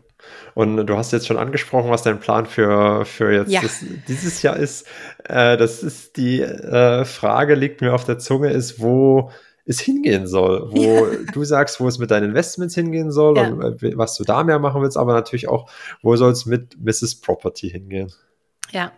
Und 0.55 0.87
du 0.87 0.97
hast 0.97 1.11
jetzt 1.11 1.27
schon 1.27 1.37
angesprochen, 1.37 1.89
was 1.89 2.01
dein 2.01 2.19
Plan 2.19 2.45
für, 2.45 3.05
für 3.05 3.31
jetzt 3.31 3.51
ja. 3.51 3.61
das, 3.61 3.83
dieses 4.07 4.41
Jahr 4.41 4.57
ist. 4.57 4.87
Äh, 5.23 5.57
das 5.57 5.83
ist 5.83 6.17
die 6.17 6.41
äh, 6.41 7.05
Frage, 7.05 7.55
liegt 7.55 7.81
mir 7.81 7.93
auf 7.93 8.05
der 8.05 8.19
Zunge, 8.19 8.49
ist, 8.51 8.79
wo 8.79 9.31
es 9.65 9.79
hingehen 9.79 10.27
soll, 10.27 10.71
wo 10.71 10.81
ja. 10.81 11.17
du 11.33 11.43
sagst, 11.43 11.79
wo 11.79 11.87
es 11.87 11.99
mit 11.99 12.09
deinen 12.09 12.29
Investments 12.29 12.73
hingehen 12.75 13.11
soll 13.11 13.37
ja. 13.37 13.47
und 13.47 13.83
äh, 13.83 13.97
was 13.97 14.15
du 14.15 14.23
da 14.23 14.43
mehr 14.43 14.59
machen 14.59 14.81
willst, 14.81 14.97
aber 14.97 15.13
natürlich 15.13 15.49
auch, 15.49 15.69
wo 16.01 16.15
soll 16.15 16.31
es 16.31 16.45
mit 16.45 16.77
Mrs. 16.79 17.21
Property 17.21 17.69
hingehen. 17.69 18.11
Ja, 18.71 18.91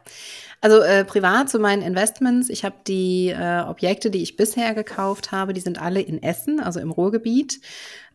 also 0.61 0.81
äh, 0.81 1.05
privat 1.05 1.49
zu 1.49 1.59
meinen 1.59 1.81
Investments. 1.81 2.49
Ich 2.49 2.65
habe 2.65 2.75
die 2.87 3.29
äh, 3.29 3.61
Objekte, 3.61 4.11
die 4.11 4.21
ich 4.21 4.35
bisher 4.35 4.73
gekauft 4.73 5.31
habe, 5.31 5.53
die 5.53 5.61
sind 5.61 5.81
alle 5.81 6.01
in 6.01 6.21
Essen, 6.21 6.59
also 6.59 6.79
im 6.79 6.91
Ruhrgebiet. 6.91 7.61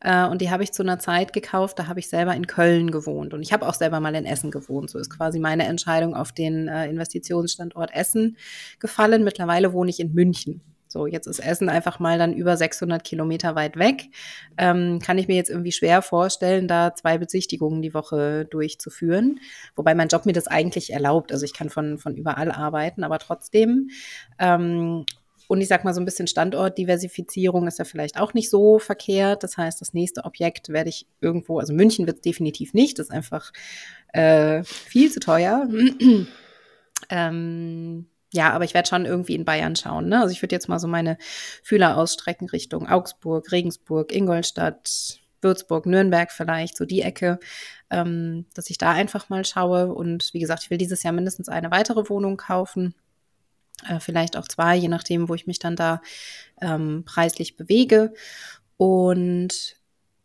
Äh, 0.01 0.27
und 0.27 0.43
die 0.43 0.51
habe 0.51 0.63
ich 0.63 0.73
zu 0.73 0.83
einer 0.83 0.99
Zeit 0.99 1.33
gekauft, 1.33 1.79
da 1.79 1.87
habe 1.87 2.01
ich 2.01 2.09
selber 2.09 2.35
in 2.35 2.47
Köln 2.47 2.91
gewohnt. 2.91 3.33
Und 3.33 3.43
ich 3.43 3.53
habe 3.53 3.67
auch 3.67 3.75
selber 3.75 4.01
mal 4.01 4.15
in 4.15 4.27
Essen 4.27 4.51
gewohnt. 4.51 4.91
So 4.91 4.99
ist 4.99 5.11
quasi 5.11 5.39
meine 5.39 5.65
Entscheidung 5.65 6.15
auf 6.15 6.33
den 6.33 6.69
äh, 6.69 6.89
Investitionsstandort 6.89 7.95
Essen 7.95 8.37
gefallen. 8.79 9.25
Mittlerweile 9.25 9.73
wohne 9.73 9.91
ich 9.91 10.01
in 10.01 10.13
München. 10.13 10.74
So, 10.95 11.09
jetzt 11.09 11.27
ist 11.27 11.41
Essen 11.41 11.69
einfach 11.69 11.99
mal 11.99 12.19
dann 12.19 12.33
über 12.33 12.57
600 12.57 13.03
Kilometer 13.03 13.57
weit 13.57 13.77
weg. 13.77 14.05
Ähm, 14.57 15.01
kann 15.05 15.19
ich 15.19 15.27
mir 15.27 15.35
jetzt 15.35 15.51
irgendwie 15.51 15.73
schwer 15.73 16.03
vorstellen, 16.03 16.69
da 16.69 16.95
zwei 16.95 17.19
Besichtigungen 17.19 17.83
die 17.83 17.95
Woche 17.95 18.45
durchzuführen. 18.45 19.41
Wobei 19.75 19.97
mein 19.97 20.07
Job 20.07 20.25
mir 20.25 20.35
das 20.35 20.47
eigentlich 20.47 20.93
erlaubt. 20.93 21.33
Also 21.33 21.45
ich 21.45 21.53
kann 21.53 21.69
von, 21.69 21.99
von 21.99 22.15
überall 22.15 22.53
arbeiten, 22.53 23.03
aber 23.03 23.19
trotzdem. 23.19 23.91
Ähm, 24.39 25.05
und 25.49 25.61
ich 25.61 25.67
sag 25.67 25.83
mal 25.83 25.93
so 25.95 26.01
ein 26.01 26.05
bisschen 26.05 26.29
Standortdiversifizierung 26.29 27.67
ist 27.67 27.81
ja 27.81 27.85
vielleicht 27.85 28.21
auch 28.21 28.33
nicht 28.33 28.49
so 28.49 28.79
verkehrt. 28.79 29.43
Das 29.43 29.57
heißt, 29.57 29.81
das 29.81 29.95
nächste 29.95 30.25
Objekt 30.25 30.69
werde 30.69 30.91
ich 30.91 31.09
irgendwo, 31.21 31.59
also 31.59 31.75
München 31.75 32.07
wird 32.07 32.19
es 32.19 32.23
definitiv 32.23 32.73
nicht, 32.73 33.01
das 33.01 33.09
ist 33.09 33.13
einfach 33.13 33.53
äh, 34.13 34.63
viel 34.63 35.11
zu 35.11 35.19
teuer. 35.19 35.69
ähm, 37.11 38.07
ja, 38.35 38.53
aber 38.53 38.65
ich 38.65 38.75
werde 38.75 38.89
schon 38.89 39.07
irgendwie 39.07 39.37
in 39.37 39.45
Bayern 39.45 39.77
schauen. 39.77 40.09
Ne? 40.09 40.21
Also 40.21 40.33
ich 40.33 40.43
würde 40.43 40.57
jetzt 40.57 40.69
mal 40.69 40.81
so 40.81 40.89
meine 40.89 41.17
Fühler 41.63 41.97
ausstrecken 41.97 42.49
Richtung 42.49 42.89
Augsburg, 42.89 43.53
Regensburg, 43.53 44.13
Ingolstadt, 44.13 45.21
Würzburg, 45.41 45.87
Nürnberg 45.87 46.33
vielleicht, 46.33 46.77
so 46.77 46.85
die 46.85 47.03
Ecke, 47.03 47.39
ähm, 47.91 48.47
dass 48.55 48.71
ich 48.71 48.79
da 48.79 48.91
einfach 48.91 49.29
mal 49.29 49.45
schaue. 49.45 49.95
Und 49.95 50.35
wie 50.35 50.41
gesagt, 50.41 50.65
ich 50.65 50.71
will 50.71 50.79
dieses 50.79 51.05
Jahr 51.05 51.13
mindestens 51.13 51.49
eine 51.49 51.71
weitere 51.71 52.09
Wohnung 52.09 52.37
kaufen. 52.37 52.95
Äh, 53.89 54.01
vielleicht 54.01 54.37
auch 54.37 54.49
zwei, 54.49 54.75
je 54.75 54.89
nachdem, 54.89 55.29
wo 55.29 55.35
ich 55.37 55.47
mich 55.47 55.61
dann 55.61 55.77
da 55.77 56.03
ähm, 56.61 57.05
preislich 57.07 57.57
bewege. 57.57 58.15
Und 58.77 59.77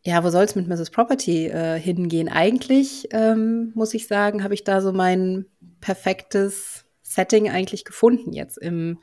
ja, 0.03 0.23
wo 0.23 0.31
soll 0.31 0.45
es 0.45 0.55
mit 0.55 0.67
Mrs. 0.67 0.89
Property 0.89 1.45
äh, 1.45 1.79
hingehen? 1.79 2.27
Eigentlich, 2.27 3.07
ähm, 3.11 3.71
muss 3.75 3.93
ich 3.93 4.07
sagen, 4.07 4.43
habe 4.43 4.55
ich 4.55 4.63
da 4.63 4.81
so 4.81 4.93
mein 4.93 5.45
perfektes 5.79 6.85
Setting 7.09 7.49
eigentlich 7.49 7.85
gefunden 7.85 8.33
jetzt 8.33 8.57
im 8.57 8.99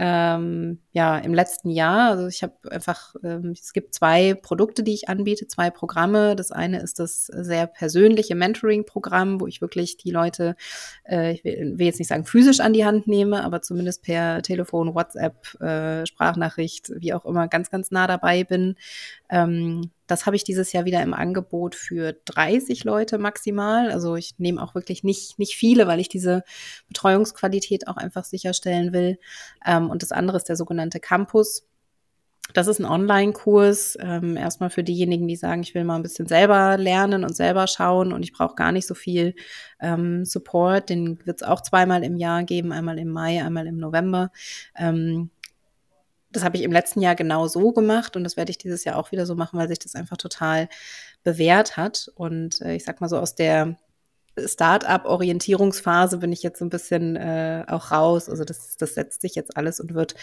ähm, 0.00 0.78
ja 0.92 1.18
im 1.18 1.34
letzten 1.34 1.70
Jahr. 1.70 2.10
Also 2.10 2.28
ich 2.28 2.44
habe 2.44 2.54
einfach, 2.70 3.16
ähm, 3.24 3.52
es 3.60 3.72
gibt 3.72 3.94
zwei 3.94 4.34
Produkte, 4.34 4.84
die 4.84 4.94
ich 4.94 5.08
anbiete, 5.08 5.48
zwei 5.48 5.70
Programme. 5.70 6.36
Das 6.36 6.52
eine 6.52 6.80
ist 6.80 7.00
das 7.00 7.26
sehr 7.26 7.66
persönliche 7.66 8.36
Mentoring-Programm, 8.36 9.40
wo 9.40 9.48
ich 9.48 9.60
wirklich 9.60 9.96
die 9.96 10.12
Leute, 10.12 10.54
äh, 11.04 11.32
ich 11.32 11.44
will, 11.44 11.78
will, 11.78 11.86
jetzt 11.86 11.98
nicht 11.98 12.08
sagen 12.08 12.24
physisch 12.24 12.60
an 12.60 12.72
die 12.72 12.84
Hand 12.84 13.08
nehme, 13.08 13.42
aber 13.42 13.60
zumindest 13.60 14.04
per 14.04 14.40
Telefon, 14.42 14.94
WhatsApp, 14.94 15.60
äh, 15.60 16.06
Sprachnachricht, 16.06 16.92
wie 16.96 17.12
auch 17.12 17.24
immer, 17.24 17.48
ganz, 17.48 17.68
ganz 17.68 17.90
nah 17.90 18.06
dabei 18.06 18.44
bin. 18.44 18.76
Ähm, 19.28 19.90
das 20.08 20.26
habe 20.26 20.34
ich 20.34 20.42
dieses 20.42 20.72
Jahr 20.72 20.84
wieder 20.84 21.02
im 21.02 21.14
Angebot 21.14 21.76
für 21.76 22.14
30 22.24 22.82
Leute 22.82 23.18
maximal. 23.18 23.92
Also 23.92 24.16
ich 24.16 24.34
nehme 24.38 24.60
auch 24.60 24.74
wirklich 24.74 25.04
nicht, 25.04 25.38
nicht 25.38 25.54
viele, 25.54 25.86
weil 25.86 26.00
ich 26.00 26.08
diese 26.08 26.42
Betreuungsqualität 26.88 27.86
auch 27.86 27.96
einfach 27.96 28.24
sicherstellen 28.24 28.92
will. 28.92 29.18
Ähm, 29.64 29.90
und 29.90 30.02
das 30.02 30.10
andere 30.10 30.38
ist 30.38 30.48
der 30.48 30.56
sogenannte 30.56 30.98
Campus. 30.98 31.68
Das 32.54 32.66
ist 32.66 32.78
ein 32.78 32.86
Online-Kurs, 32.86 33.98
ähm, 34.00 34.38
erstmal 34.38 34.70
für 34.70 34.82
diejenigen, 34.82 35.28
die 35.28 35.36
sagen, 35.36 35.62
ich 35.62 35.74
will 35.74 35.84
mal 35.84 35.96
ein 35.96 36.02
bisschen 36.02 36.26
selber 36.26 36.78
lernen 36.78 37.22
und 37.24 37.36
selber 37.36 37.66
schauen 37.66 38.10
und 38.10 38.22
ich 38.22 38.32
brauche 38.32 38.54
gar 38.54 38.72
nicht 38.72 38.86
so 38.86 38.94
viel 38.94 39.34
ähm, 39.80 40.24
Support. 40.24 40.88
Den 40.88 41.18
wird 41.26 41.42
es 41.42 41.46
auch 41.46 41.60
zweimal 41.60 42.02
im 42.02 42.16
Jahr 42.16 42.44
geben, 42.44 42.72
einmal 42.72 42.98
im 42.98 43.10
Mai, 43.10 43.44
einmal 43.44 43.66
im 43.66 43.76
November. 43.76 44.30
Ähm, 44.74 45.30
das 46.30 46.44
habe 46.44 46.56
ich 46.56 46.62
im 46.62 46.72
letzten 46.72 47.00
Jahr 47.00 47.14
genau 47.14 47.46
so 47.46 47.72
gemacht 47.72 48.16
und 48.16 48.24
das 48.24 48.36
werde 48.36 48.50
ich 48.50 48.58
dieses 48.58 48.84
Jahr 48.84 48.96
auch 48.96 49.12
wieder 49.12 49.26
so 49.26 49.34
machen, 49.34 49.58
weil 49.58 49.68
sich 49.68 49.78
das 49.78 49.94
einfach 49.94 50.16
total 50.16 50.68
bewährt 51.24 51.76
hat. 51.76 52.10
Und 52.14 52.60
äh, 52.60 52.74
ich 52.74 52.84
sag 52.84 53.00
mal 53.00 53.08
so 53.08 53.18
aus 53.18 53.34
der 53.34 53.76
Start-up-Orientierungsphase 54.38 56.18
bin 56.18 56.32
ich 56.32 56.42
jetzt 56.42 56.58
so 56.58 56.64
ein 56.64 56.70
bisschen 56.70 57.16
äh, 57.16 57.64
auch 57.66 57.90
raus. 57.90 58.28
Also 58.28 58.44
das, 58.44 58.76
das 58.76 58.94
setzt 58.94 59.22
sich 59.22 59.34
jetzt 59.34 59.56
alles 59.56 59.80
und 59.80 59.94
wird, 59.94 60.14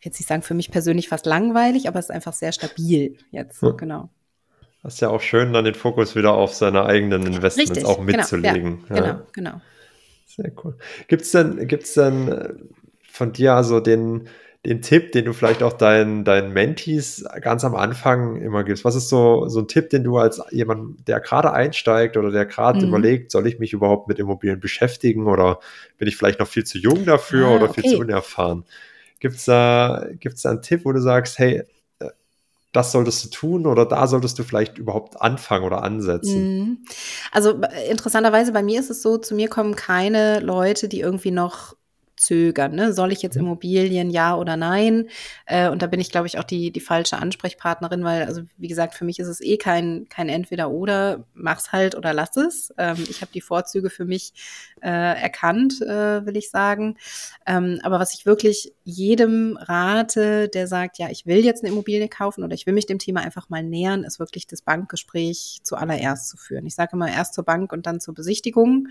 jetzt 0.00 0.18
nicht 0.18 0.28
sagen, 0.28 0.42
für 0.42 0.54
mich 0.54 0.70
persönlich 0.70 1.08
fast 1.08 1.26
langweilig, 1.26 1.88
aber 1.88 1.98
es 1.98 2.06
ist 2.06 2.10
einfach 2.10 2.32
sehr 2.32 2.52
stabil 2.52 3.18
jetzt. 3.30 3.60
Hm. 3.62 3.76
Genau. 3.76 4.10
Das 4.82 4.94
ist 4.94 5.00
ja 5.00 5.10
auch 5.10 5.20
schön, 5.20 5.52
dann 5.52 5.64
den 5.64 5.76
Fokus 5.76 6.16
wieder 6.16 6.32
auf 6.32 6.54
seine 6.54 6.84
eigenen 6.84 7.24
Investments 7.26 7.70
Richtig, 7.70 7.84
auch 7.84 8.04
genau, 8.04 8.18
mitzulegen. 8.18 8.84
Genau, 8.88 9.00
ja, 9.00 9.12
genau, 9.12 9.26
genau. 9.32 9.60
Sehr 10.26 10.52
cool. 10.64 10.76
Gibt 11.08 11.22
es 11.22 11.30
denn, 11.30 11.68
gibt's 11.68 11.94
denn 11.94 12.28
äh, 12.28 12.54
von 13.08 13.32
dir 13.32 13.54
also 13.54 13.78
den, 13.78 14.28
den 14.64 14.80
Tipp, 14.80 15.10
den 15.10 15.24
du 15.24 15.32
vielleicht 15.32 15.62
auch 15.64 15.72
deinen, 15.72 16.24
deinen 16.24 16.52
Mentees 16.52 17.24
ganz 17.40 17.64
am 17.64 17.74
Anfang 17.74 18.40
immer 18.40 18.62
gibst? 18.62 18.84
Was 18.84 18.94
ist 18.94 19.08
so, 19.08 19.48
so 19.48 19.60
ein 19.60 19.66
Tipp, 19.66 19.90
den 19.90 20.04
du 20.04 20.18
als 20.18 20.40
jemand, 20.50 21.08
der 21.08 21.18
gerade 21.18 21.52
einsteigt 21.52 22.16
oder 22.16 22.30
der 22.30 22.46
gerade 22.46 22.80
mhm. 22.80 22.88
überlegt, 22.88 23.32
soll 23.32 23.46
ich 23.48 23.58
mich 23.58 23.72
überhaupt 23.72 24.06
mit 24.06 24.20
Immobilien 24.20 24.60
beschäftigen 24.60 25.26
oder 25.26 25.58
bin 25.98 26.06
ich 26.06 26.16
vielleicht 26.16 26.38
noch 26.38 26.46
viel 26.46 26.64
zu 26.64 26.78
jung 26.78 27.04
dafür 27.04 27.48
ah, 27.48 27.56
oder 27.56 27.70
okay. 27.70 27.80
viel 27.80 27.90
zu 27.90 27.98
unerfahren? 27.98 28.64
Gibt 29.18 29.34
es 29.34 29.46
da, 29.46 30.06
gibt's 30.20 30.42
da 30.42 30.50
einen 30.50 30.62
Tipp, 30.62 30.84
wo 30.84 30.92
du 30.92 31.00
sagst, 31.00 31.40
hey, 31.40 31.64
äh, 31.98 32.10
das 32.70 32.92
solltest 32.92 33.24
du 33.24 33.30
tun 33.30 33.66
oder 33.66 33.84
da 33.84 34.06
solltest 34.06 34.38
du 34.38 34.44
vielleicht 34.44 34.78
überhaupt 34.78 35.20
anfangen 35.20 35.64
oder 35.64 35.82
ansetzen? 35.82 36.58
Mhm. 36.58 36.78
Also 37.32 37.60
interessanterweise 37.90 38.52
bei 38.52 38.62
mir 38.62 38.78
ist 38.78 38.90
es 38.90 39.02
so, 39.02 39.18
zu 39.18 39.34
mir 39.34 39.48
kommen 39.48 39.74
keine 39.74 40.38
Leute, 40.38 40.86
die 40.86 41.00
irgendwie 41.00 41.32
noch 41.32 41.74
zögern. 42.24 42.74
Ne? 42.74 42.92
Soll 42.92 43.12
ich 43.12 43.22
jetzt 43.22 43.36
mhm. 43.36 43.42
Immobilien, 43.42 44.10
ja 44.10 44.36
oder 44.36 44.56
nein? 44.56 45.08
Äh, 45.46 45.68
und 45.68 45.82
da 45.82 45.86
bin 45.86 46.00
ich, 46.00 46.10
glaube 46.10 46.26
ich, 46.26 46.38
auch 46.38 46.44
die, 46.44 46.70
die 46.70 46.80
falsche 46.80 47.18
Ansprechpartnerin, 47.18 48.04
weil, 48.04 48.24
also 48.24 48.42
wie 48.56 48.68
gesagt, 48.68 48.94
für 48.94 49.04
mich 49.04 49.18
ist 49.18 49.28
es 49.28 49.40
eh 49.40 49.56
kein, 49.56 50.06
kein 50.08 50.28
Entweder-Oder, 50.28 51.24
mach's 51.34 51.72
halt 51.72 51.94
oder 51.94 52.12
lass 52.12 52.36
es. 52.36 52.72
Ähm, 52.78 52.96
ich 53.08 53.20
habe 53.20 53.32
die 53.32 53.40
Vorzüge 53.40 53.90
für 53.90 54.04
mich 54.04 54.32
äh, 54.82 54.88
erkannt, 54.88 55.80
äh, 55.82 56.26
will 56.26 56.36
ich 56.36 56.50
sagen. 56.50 56.96
Ähm, 57.46 57.80
aber 57.82 57.98
was 57.98 58.14
ich 58.14 58.26
wirklich 58.26 58.72
jedem 58.84 59.56
rate, 59.60 60.48
der 60.48 60.66
sagt, 60.66 60.98
ja, 60.98 61.08
ich 61.10 61.26
will 61.26 61.44
jetzt 61.44 61.62
eine 61.62 61.72
Immobilie 61.72 62.08
kaufen 62.08 62.44
oder 62.44 62.54
ich 62.54 62.66
will 62.66 62.74
mich 62.74 62.86
dem 62.86 62.98
Thema 62.98 63.20
einfach 63.20 63.48
mal 63.48 63.62
nähern, 63.62 64.04
ist 64.04 64.18
wirklich 64.18 64.46
das 64.46 64.62
Bankgespräch 64.62 65.60
zuallererst 65.62 66.28
zu 66.28 66.36
führen. 66.36 66.66
Ich 66.66 66.74
sage 66.74 66.90
immer 66.94 67.10
erst 67.10 67.34
zur 67.34 67.44
Bank 67.44 67.72
und 67.72 67.86
dann 67.86 68.00
zur 68.00 68.14
Besichtigung. 68.14 68.88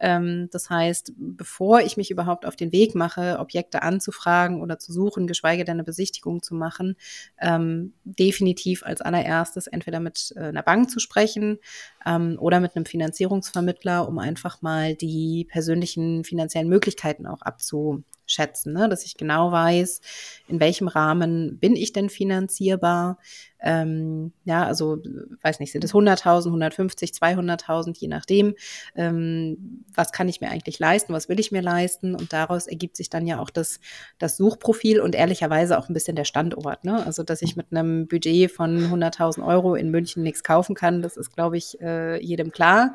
Ähm, 0.00 0.48
das 0.50 0.70
heißt, 0.70 1.12
bevor 1.16 1.80
ich 1.80 1.96
mich 1.96 2.10
überhaupt 2.10 2.46
auf 2.46 2.56
den 2.56 2.72
Weg 2.72 2.94
mache, 2.94 3.38
Objekte 3.38 3.82
anzufragen 3.82 4.60
oder 4.60 4.78
zu 4.78 4.92
suchen, 4.92 5.26
geschweige 5.26 5.64
denn 5.64 5.74
eine 5.74 5.84
Besichtigung 5.84 6.42
zu 6.42 6.54
machen, 6.54 6.96
ähm, 7.40 7.94
definitiv 8.04 8.82
als 8.82 9.00
allererstes 9.00 9.66
entweder 9.66 10.00
mit 10.00 10.32
äh, 10.36 10.40
einer 10.40 10.62
Bank 10.62 10.90
zu 10.90 11.00
sprechen 11.00 11.58
ähm, 12.06 12.36
oder 12.40 12.60
mit 12.60 12.76
einem 12.76 12.86
Finanzierungsvermittler, 12.86 14.08
um 14.08 14.18
einfach 14.18 14.62
mal 14.62 14.94
die 14.94 15.46
persönlichen 15.50 16.24
finanziellen 16.24 16.68
Möglichkeiten 16.68 17.26
auch 17.26 17.42
abzu 17.42 18.04
schätzen, 18.26 18.72
ne? 18.72 18.88
dass 18.88 19.04
ich 19.04 19.16
genau 19.16 19.52
weiß, 19.52 20.00
in 20.48 20.60
welchem 20.60 20.88
Rahmen 20.88 21.58
bin 21.58 21.76
ich 21.76 21.92
denn 21.92 22.10
finanzierbar. 22.10 23.18
Ähm, 23.60 24.32
ja, 24.44 24.66
also 24.66 24.98
weiß 25.40 25.58
nicht, 25.60 25.72
sind 25.72 25.84
es 25.84 25.94
100.000, 25.94 26.46
150, 26.46 27.12
200.000, 27.12 27.98
je 27.98 28.08
nachdem. 28.08 28.54
Ähm, 28.94 29.84
was 29.94 30.12
kann 30.12 30.28
ich 30.28 30.42
mir 30.42 30.50
eigentlich 30.50 30.78
leisten, 30.78 31.14
was 31.14 31.30
will 31.30 31.40
ich 31.40 31.50
mir 31.50 31.62
leisten? 31.62 32.14
Und 32.14 32.32
daraus 32.34 32.66
ergibt 32.66 32.96
sich 32.96 33.08
dann 33.08 33.26
ja 33.26 33.40
auch 33.40 33.48
das, 33.48 33.80
das 34.18 34.36
Suchprofil 34.36 35.00
und 35.00 35.14
ehrlicherweise 35.14 35.78
auch 35.78 35.88
ein 35.88 35.94
bisschen 35.94 36.16
der 36.16 36.24
Standort. 36.24 36.84
Ne? 36.84 37.04
Also, 37.06 37.22
dass 37.22 37.40
ich 37.40 37.56
mit 37.56 37.66
einem 37.70 38.06
Budget 38.06 38.50
von 38.50 38.90
100.000 38.90 39.46
Euro 39.46 39.74
in 39.74 39.90
München 39.90 40.22
nichts 40.22 40.42
kaufen 40.42 40.74
kann, 40.74 41.00
das 41.00 41.16
ist, 41.16 41.32
glaube 41.32 41.56
ich, 41.56 41.80
äh, 41.80 42.22
jedem 42.22 42.50
klar. 42.50 42.94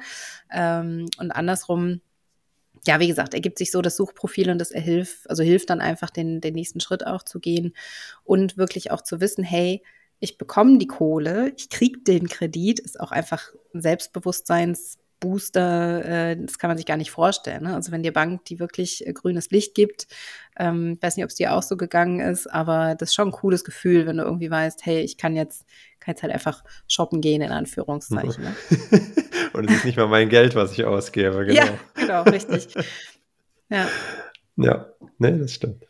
Ähm, 0.52 1.08
und 1.18 1.32
andersrum, 1.32 2.02
ja, 2.88 3.00
wie 3.00 3.08
gesagt, 3.08 3.34
ergibt 3.34 3.58
sich 3.58 3.72
so 3.72 3.82
das 3.82 3.96
Suchprofil 3.96 4.50
und 4.50 4.60
das 4.60 4.70
hilft, 4.70 5.30
also 5.30 5.44
hilft 5.44 5.70
dann 5.70 5.82
einfach, 5.82 6.10
den, 6.10 6.42
den 6.42 6.56
nächsten 6.56 6.80
Schritt 6.80 7.06
auch 7.06 7.24
zu 7.24 7.40
gehen 7.40 7.74
und 8.24 8.58
wirklich 8.58 8.92
auch 8.92 9.02
zu 9.02 9.22
wissen, 9.22 9.44
hey, 9.44 9.84
ich 10.20 10.38
bekomme 10.38 10.78
die 10.78 10.88
Kohle, 10.88 11.54
ich 11.58 11.70
kriege 11.70 12.00
den 12.00 12.28
Kredit, 12.28 12.80
ist 12.80 13.00
auch 13.00 13.12
einfach 13.12 13.54
ein 13.74 13.82
Selbstbewusstseinsbooster, 13.82 15.09
äh, 15.24 16.36
das 16.38 16.60
kann 16.60 16.70
man 16.70 16.78
sich 16.78 16.86
gar 16.86 16.98
nicht 16.98 17.12
vorstellen. 17.12 17.64
Ne? 17.64 17.76
Also 17.76 17.92
wenn 17.92 18.04
dir 18.04 18.14
Bank 18.14 18.46
die 18.46 18.60
wirklich 18.60 19.06
äh, 19.06 19.14
grünes 19.14 19.50
Licht 19.52 19.76
gibt, 19.76 20.08
ähm, 20.58 20.98
weiß 21.02 21.16
nicht, 21.16 21.24
ob 21.24 21.30
es 21.30 21.36
dir 21.36 21.54
auch 21.54 21.64
so 21.64 21.78
gegangen 21.78 22.20
ist, 22.20 22.48
aber 22.48 22.96
das 22.96 23.10
ist 23.10 23.16
schon 23.16 23.30
ein 23.30 23.34
cooles 23.34 23.64
Gefühl, 23.64 24.06
wenn 24.06 24.18
du 24.18 24.24
irgendwie 24.24 24.52
weißt, 24.52 24.86
hey, 24.86 25.02
ich 25.02 25.18
kann 25.18 25.36
jetzt, 25.36 25.66
kann 26.00 26.14
jetzt 26.14 26.24
halt 26.24 26.34
einfach 26.34 26.64
shoppen 26.88 27.22
gehen, 27.22 27.42
in 27.42 27.52
Anführungszeichen. 27.52 28.44
Ne? 28.44 28.56
Und 29.54 29.70
es 29.70 29.78
ist 29.78 29.86
nicht 29.86 29.98
mal 29.98 30.08
mein 30.08 30.30
Geld, 30.30 30.56
was 30.56 30.72
ich 30.74 30.86
ausgebe. 30.86 31.46
Genau. 31.46 31.62
Ja, 31.62 31.80
genau, 31.96 32.24
richtig. 32.24 32.74
Ja. 33.72 33.88
Ja, 34.56 34.88
nee, 35.20 35.38
das 35.38 35.54
stimmt. 35.54 35.86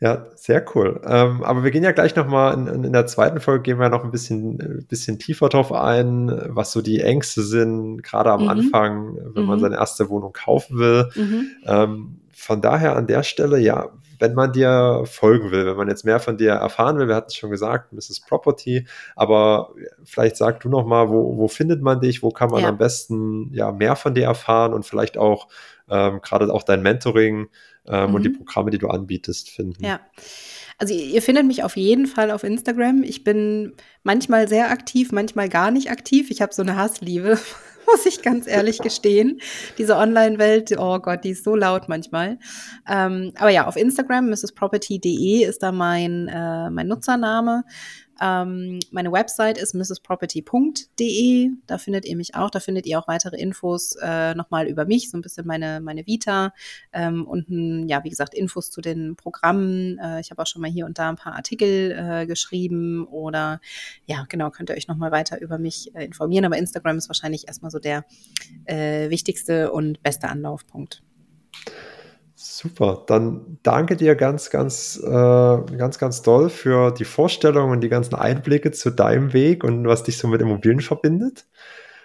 Ja, 0.00 0.26
sehr 0.36 0.64
cool. 0.74 1.00
Ähm, 1.04 1.42
aber 1.42 1.64
wir 1.64 1.72
gehen 1.72 1.82
ja 1.82 1.90
gleich 1.90 2.14
nochmal 2.14 2.54
in, 2.54 2.84
in 2.84 2.92
der 2.92 3.06
zweiten 3.06 3.40
Folge 3.40 3.62
gehen 3.62 3.80
wir 3.80 3.88
noch 3.88 4.04
ein 4.04 4.12
bisschen, 4.12 4.60
ein 4.60 4.86
bisschen 4.88 5.18
tiefer 5.18 5.48
drauf 5.48 5.72
ein, 5.72 6.30
was 6.46 6.70
so 6.70 6.82
die 6.82 7.00
Ängste 7.00 7.42
sind, 7.42 8.02
gerade 8.04 8.30
am 8.30 8.42
mhm. 8.42 8.48
Anfang, 8.48 9.16
wenn 9.34 9.42
mhm. 9.42 9.48
man 9.48 9.58
seine 9.58 9.76
erste 9.76 10.08
Wohnung 10.08 10.32
kaufen 10.32 10.78
will. 10.78 11.08
Mhm. 11.16 11.50
Ähm, 11.66 12.20
von 12.32 12.60
daher 12.60 12.94
an 12.94 13.08
der 13.08 13.24
Stelle, 13.24 13.58
ja, 13.58 13.88
wenn 14.20 14.34
man 14.34 14.52
dir 14.52 15.02
folgen 15.04 15.50
will, 15.50 15.66
wenn 15.66 15.76
man 15.76 15.88
jetzt 15.88 16.04
mehr 16.04 16.20
von 16.20 16.36
dir 16.36 16.52
erfahren 16.52 16.98
will, 16.98 17.08
wir 17.08 17.16
hatten 17.16 17.28
es 17.28 17.34
schon 17.34 17.50
gesagt, 17.50 17.92
Mrs. 17.92 18.20
Property, 18.20 18.86
aber 19.16 19.72
vielleicht 20.04 20.36
sag 20.36 20.60
du 20.60 20.68
noch 20.68 20.86
mal, 20.86 21.08
wo, 21.08 21.36
wo 21.36 21.48
findet 21.48 21.82
man 21.82 22.00
dich, 22.00 22.22
wo 22.22 22.30
kann 22.30 22.50
man 22.50 22.62
ja. 22.62 22.68
am 22.68 22.78
besten 22.78 23.52
ja 23.52 23.72
mehr 23.72 23.96
von 23.96 24.14
dir 24.14 24.24
erfahren 24.24 24.72
und 24.74 24.86
vielleicht 24.86 25.18
auch 25.18 25.48
ähm, 25.88 26.20
gerade 26.20 26.52
auch 26.52 26.62
dein 26.62 26.82
Mentoring 26.82 27.48
ähm, 27.88 28.10
mhm. 28.10 28.14
und 28.14 28.22
die 28.22 28.28
mhm. 28.30 28.38
Programme, 28.38 28.70
die 28.70 28.78
du 28.78 28.88
anbietest, 28.88 29.50
finden. 29.50 29.84
Ja. 29.84 30.00
Also 30.78 30.94
ihr 30.94 31.22
findet 31.22 31.44
mich 31.44 31.64
auf 31.64 31.76
jeden 31.76 32.06
Fall 32.06 32.30
auf 32.30 32.44
Instagram. 32.44 33.02
Ich 33.02 33.24
bin 33.24 33.74
manchmal 34.04 34.46
sehr 34.46 34.70
aktiv, 34.70 35.10
manchmal 35.10 35.48
gar 35.48 35.72
nicht 35.72 35.90
aktiv. 35.90 36.30
Ich 36.30 36.40
habe 36.40 36.54
so 36.54 36.62
eine 36.62 36.76
Hassliebe 36.76 37.38
muss 37.90 38.06
ich 38.06 38.22
ganz 38.22 38.46
ehrlich 38.46 38.78
gestehen. 38.78 39.40
Diese 39.78 39.96
Online-Welt, 39.96 40.74
oh 40.78 40.98
Gott, 40.98 41.24
die 41.24 41.30
ist 41.30 41.44
so 41.44 41.54
laut 41.54 41.88
manchmal. 41.88 42.38
Ähm, 42.88 43.32
aber 43.36 43.50
ja, 43.50 43.66
auf 43.66 43.76
Instagram, 43.76 44.28
mrsproperty.de 44.30 45.44
ist 45.44 45.62
da 45.62 45.72
mein, 45.72 46.28
äh, 46.28 46.70
mein 46.70 46.88
Nutzername. 46.88 47.64
Ähm, 48.20 48.80
meine 48.90 49.12
Website 49.12 49.58
ist 49.58 49.74
mrsproperty.de. 49.74 51.50
Da 51.66 51.78
findet 51.78 52.04
ihr 52.04 52.16
mich 52.16 52.34
auch. 52.34 52.50
Da 52.50 52.60
findet 52.60 52.86
ihr 52.86 52.98
auch 52.98 53.08
weitere 53.08 53.36
Infos 53.36 53.96
äh, 54.02 54.34
nochmal 54.34 54.66
über 54.66 54.84
mich, 54.84 55.10
so 55.10 55.18
ein 55.18 55.22
bisschen 55.22 55.46
meine, 55.46 55.80
meine 55.80 56.06
Vita 56.06 56.52
ähm, 56.92 57.26
und 57.26 57.88
ja, 57.88 58.02
wie 58.04 58.10
gesagt, 58.10 58.34
Infos 58.34 58.70
zu 58.70 58.80
den 58.80 59.16
Programmen. 59.16 59.98
Äh, 59.98 60.20
ich 60.20 60.30
habe 60.30 60.42
auch 60.42 60.46
schon 60.46 60.62
mal 60.62 60.70
hier 60.70 60.86
und 60.86 60.98
da 60.98 61.08
ein 61.08 61.16
paar 61.16 61.34
Artikel 61.34 61.92
äh, 61.92 62.26
geschrieben 62.26 63.06
oder 63.06 63.60
ja, 64.06 64.24
genau, 64.28 64.50
könnt 64.50 64.70
ihr 64.70 64.76
euch 64.76 64.88
nochmal 64.88 65.12
weiter 65.12 65.40
über 65.40 65.58
mich 65.58 65.94
äh, 65.94 66.04
informieren. 66.04 66.44
Aber 66.44 66.58
Instagram 66.58 66.98
ist 66.98 67.08
wahrscheinlich 67.08 67.46
erstmal 67.46 67.70
so 67.70 67.78
der 67.78 68.04
äh, 68.64 69.10
wichtigste 69.10 69.72
und 69.72 70.02
beste 70.02 70.28
Anlaufpunkt. 70.28 71.02
Super, 72.40 73.02
dann 73.08 73.58
danke 73.64 73.96
dir 73.96 74.14
ganz, 74.14 74.48
ganz, 74.50 74.96
äh, 75.04 75.08
ganz, 75.08 75.98
ganz 75.98 76.22
doll 76.22 76.50
für 76.50 76.92
die 76.92 77.04
Vorstellung 77.04 77.72
und 77.72 77.80
die 77.80 77.88
ganzen 77.88 78.14
Einblicke 78.14 78.70
zu 78.70 78.90
deinem 78.90 79.32
Weg 79.32 79.64
und 79.64 79.88
was 79.88 80.04
dich 80.04 80.18
so 80.18 80.28
mit 80.28 80.40
Immobilien 80.40 80.80
verbindet. 80.80 81.46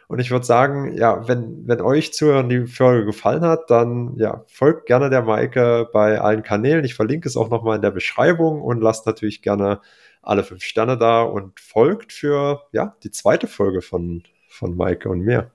Und 0.07 0.17
ich 0.17 0.31
würde 0.31 0.43
sagen, 0.43 0.97
ja, 0.97 1.27
wenn, 1.27 1.67
wenn 1.67 1.81
euch 1.81 2.13
Zuhören 2.13 2.49
die 2.49 2.65
Folge 2.65 3.05
gefallen 3.05 3.43
hat, 3.43 3.69
dann 3.69 4.15
ja, 4.17 4.43
folgt 4.47 4.87
gerne 4.87 5.11
der 5.11 5.21
Maike 5.21 5.87
bei 5.93 6.19
allen 6.19 6.41
Kanälen. 6.41 6.83
Ich 6.83 6.95
verlinke 6.95 7.29
es 7.29 7.37
auch 7.37 7.51
nochmal 7.51 7.75
in 7.75 7.83
der 7.83 7.91
Beschreibung 7.91 8.63
und 8.63 8.81
lasst 8.81 9.05
natürlich 9.05 9.43
gerne 9.43 9.81
alle 10.23 10.43
fünf 10.43 10.63
Sterne 10.63 10.97
da 10.97 11.21
und 11.21 11.59
folgt 11.59 12.11
für 12.11 12.63
ja, 12.71 12.95
die 13.03 13.11
zweite 13.11 13.45
Folge 13.45 13.83
von, 13.83 14.23
von 14.49 14.75
Maike 14.75 15.09
und 15.09 15.19
mir. 15.19 15.51